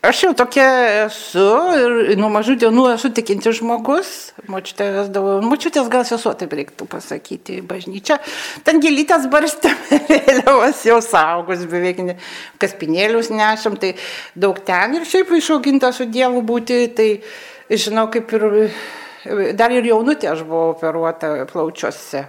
Aš 0.00 0.22
jau 0.24 0.30
tokia 0.32 0.64
esu 1.02 1.42
ir 1.76 2.16
nuo 2.16 2.30
mažų 2.32 2.54
dienų 2.62 2.86
esu 2.94 3.10
tikinti 3.12 3.50
žmogus. 3.52 4.30
Močiutė 4.48 4.86
vesdavo, 4.94 5.34
močiutės 5.44 5.90
gal 5.92 6.06
sesuo 6.08 6.32
taip 6.40 6.54
reiktų 6.56 6.86
pasakyti, 6.88 7.58
bažnyčia. 7.68 8.16
Ten 8.64 8.80
gelytės 8.80 9.26
barstėm, 9.28 9.76
vėliavas 10.08 10.80
jau 10.88 10.96
saugus, 11.04 11.66
beveik 11.68 12.00
ne, 12.06 12.16
kaspinėlius 12.64 13.28
nešam, 13.28 13.76
tai 13.82 13.92
daug 14.32 14.56
ten 14.64 14.96
ir 14.96 15.04
šiaip 15.04 15.34
išauginta 15.36 15.92
su 15.92 16.08
Dievu 16.08 16.40
būti, 16.48 16.80
tai 16.96 17.10
žinau 17.68 18.08
kaip 18.08 18.32
ir 18.40 18.48
dar 19.56 19.72
ir 19.74 19.84
jaunutė 19.84 20.30
aš 20.30 20.44
buvau 20.48 20.72
operuota 20.74 21.32
plaučiuose. 21.50 22.24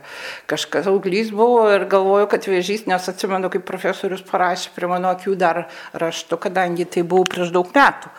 Kažkas 0.51 0.89
auglys 0.91 1.31
buvo 1.35 1.65
ir 1.71 1.85
galvoju, 1.91 2.27
kad 2.31 2.47
vėžys, 2.49 2.87
nes 2.89 3.07
atsimenu, 3.11 3.51
kaip 3.53 3.63
profesorius 3.67 4.23
parašė 4.27 4.73
prie 4.75 4.89
mano 4.91 5.11
akių 5.15 5.35
dar 5.39 5.65
raštu, 5.93 6.39
kadangi 6.41 6.87
tai 6.89 7.05
buvo 7.07 7.29
prieš 7.31 7.53
daug 7.55 7.69
metų. 7.75 8.11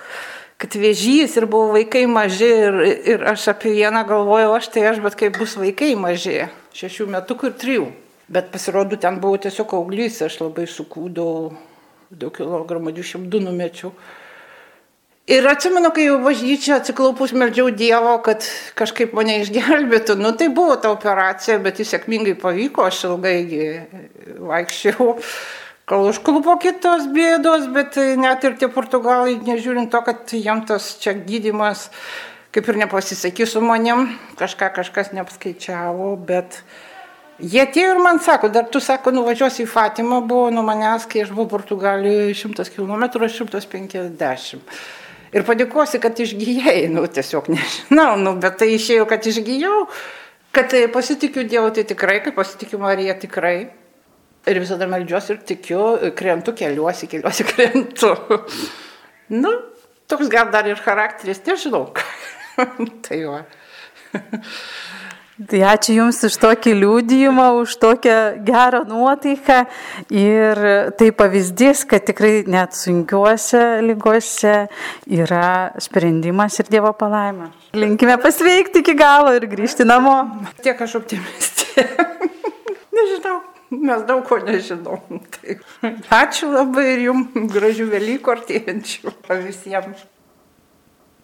Kad 0.62 0.76
vėžys 0.78 1.34
ir 1.36 1.48
buvo 1.50 1.74
vaikai 1.74 2.04
maži 2.06 2.48
ir, 2.68 2.78
ir 3.14 3.26
aš 3.32 3.48
apie 3.50 3.74
vieną 3.74 4.04
galvojau, 4.08 4.54
aš 4.56 4.70
tai 4.72 4.86
aš, 4.92 5.02
bet 5.04 5.18
kaip 5.18 5.36
bus 5.40 5.56
vaikai 5.58 5.92
maži, 5.98 6.46
šešių 6.78 7.08
metų 7.16 7.38
ir 7.48 7.56
trijų. 7.64 7.90
Bet 8.32 8.48
pasirodo, 8.54 8.96
ten 8.96 9.18
buvo 9.20 9.36
tiesiog 9.42 9.74
auglys, 9.76 10.22
aš 10.24 10.38
labai 10.40 10.64
sukūdau, 10.70 11.52
daug 12.08 12.32
kilogramų, 12.36 12.94
202 12.96 13.42
numečiau. 13.42 13.90
Ir 15.30 15.46
atsimenu, 15.46 15.92
kai 15.94 16.08
jau 16.08 16.16
bažnyčia 16.18 16.80
atsiklaupus 16.80 17.30
meldžiau 17.38 17.68
Dievo, 17.70 18.16
kad 18.26 18.42
kažkaip 18.74 19.12
mane 19.14 19.36
išgelbėtų. 19.44 20.16
Nu, 20.18 20.32
tai 20.34 20.48
buvo 20.50 20.74
ta 20.74 20.90
operacija, 20.90 21.60
bet 21.62 21.78
jis 21.78 21.92
sėkmingai 21.94 22.34
pavyko, 22.40 22.88
aš 22.90 23.04
ilgai 23.06 23.36
vaikščiau, 24.42 25.12
kol 25.86 26.08
užklupo 26.10 26.56
kitos 26.64 27.06
bėdos, 27.14 27.68
bet 27.70 28.00
net 28.18 28.42
ir 28.42 28.56
tie 28.58 28.66
portugalai, 28.66 29.36
nežiūrint 29.46 29.92
to, 29.94 30.00
kad 30.02 30.34
jam 30.34 30.64
tas 30.66 30.96
čia 30.98 31.14
gydimas 31.14 31.86
kaip 32.52 32.66
ir 32.68 32.80
nepasisakys 32.82 33.54
su 33.54 33.62
manim, 33.64 34.10
kažką 34.40 34.72
kažkas 34.74 35.12
neapskaičiavo, 35.16 36.08
bet 36.26 36.58
jie 37.38 37.62
atėjo 37.62 37.94
ir 37.94 38.02
man 38.02 38.18
sako, 38.20 38.50
dar 38.52 38.66
tu 38.68 38.82
sako, 38.82 39.14
nuvažiuosi 39.14 39.62
į 39.64 39.70
Fatimą, 39.70 40.18
buvo 40.26 40.50
nuo 40.52 40.66
manęs, 40.66 41.06
kai 41.08 41.22
aš 41.24 41.30
buvau 41.32 41.48
Portugalijoje 41.54 42.34
100 42.42 42.68
km, 42.74 43.06
150 43.38 45.00
ir 45.32 45.46
padėkosi, 45.48 46.00
kad 46.02 46.18
išgyjai, 46.20 46.86
nu 46.92 47.04
tiesiog 47.08 47.50
nežinau, 47.52 48.16
nu, 48.20 48.34
bet 48.42 48.58
tai 48.62 48.72
išėjo, 48.76 49.06
kad 49.10 49.26
išgyjau, 49.28 49.76
kad 50.56 50.70
tai 50.72 50.84
pasitikiu 50.92 51.46
Dievu, 51.48 51.72
tai 51.74 51.86
tikrai, 51.88 52.20
kad 52.24 52.36
pasitikiu 52.36 52.82
Mariją 52.82 53.16
tikrai. 53.22 53.56
Ir 54.42 54.58
visada 54.58 54.88
melžiuosi 54.90 55.36
ir 55.36 55.42
tikiu, 55.46 55.82
krentu, 56.18 56.50
keliuosi, 56.58 57.06
keliuosi, 57.06 57.46
krentu. 57.52 58.10
nu, 59.30 59.52
toks 60.10 60.30
gal 60.32 60.50
dar 60.50 60.66
ir 60.66 60.82
charakteris, 60.82 61.44
nežinau. 61.46 61.86
tai 63.06 63.22
va. 63.24 63.44
Tai 65.48 65.60
ačiū 65.64 65.94
Jums 65.96 66.18
už 66.28 66.34
tokį 66.42 66.72
liūdėjimą, 66.76 67.46
už 67.62 67.74
tokią 67.80 68.16
gerą 68.46 68.82
nuotaiką 68.88 69.58
ir 70.12 70.60
tai 70.98 71.08
pavyzdys, 71.16 71.86
kad 71.88 72.04
tikrai 72.06 72.42
net 72.50 72.76
sunkiuose 72.76 73.80
lygose 73.86 74.66
yra 75.08 75.72
sprendimas 75.82 76.60
ir 76.60 76.68
Dievo 76.72 76.92
palaima. 76.92 77.48
Linkime 77.72 78.18
pasveikti 78.20 78.84
iki 78.84 78.94
galo 78.98 79.32
ir 79.38 79.48
grįžti 79.48 79.88
namo. 79.88 80.18
Tiek 80.62 80.78
aš 80.84 80.98
optimistė. 81.00 81.88
Nežinau. 82.98 83.40
Mes 83.72 84.02
daug 84.04 84.26
ko 84.28 84.36
nežinom. 84.36 85.22
Tai 85.32 85.92
ačiū 86.12 86.50
labai 86.52 86.90
ir 86.92 87.06
jums 87.06 87.52
gražių 87.54 87.86
Velykų 87.88 88.34
artėjančių 88.34 89.14
visiems. 89.46 90.04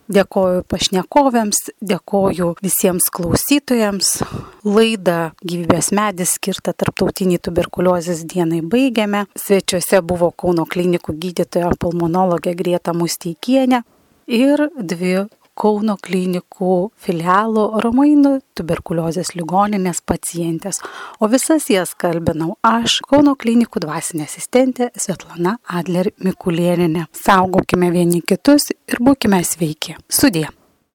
Dėkoju 0.08 0.62
pašnekovėms, 0.64 1.58
dėkoju 1.84 2.54
visiems 2.64 3.10
klausytojams. 3.12 4.22
laidą 4.64 5.32
Gyvybės 5.44 5.92
medis 5.92 6.32
skirtą 6.38 6.72
tarptautiniai 6.72 7.38
tuberkuliozės 7.38 8.24
dienai 8.24 8.62
baigiame. 8.62 9.26
Svečiuose 9.36 10.00
buvo 10.00 10.30
Kauno 10.30 10.64
klinikų 10.64 11.12
gydytoja 11.12 11.74
pulmonologė 11.76 12.54
Grieta 12.56 12.96
Musteikienė 12.96 13.82
ir 14.26 14.68
dvi 14.80 15.26
Kauno 15.58 15.96
klinikų 15.98 16.74
filialo 17.02 17.80
Romainų 17.82 18.34
tuberkuliozės 18.58 19.34
ligoninės 19.34 20.02
pacientės, 20.06 20.82
o 21.18 21.30
visas 21.32 21.66
jas 21.72 21.94
kalbinau 21.98 22.54
aš, 22.66 23.00
Kauno 23.08 23.34
klinikų 23.38 23.82
dvasinė 23.86 24.28
asistentė 24.28 24.92
Svetlana 24.94 25.56
Adler 25.80 26.12
Mikulieninė. 26.22 27.08
Saugokime 27.24 27.90
vieni 27.94 28.22
kitus 28.22 28.70
ir 28.74 29.02
būkime 29.02 29.42
sveiki. 29.46 29.98
Sudė. 30.08 30.48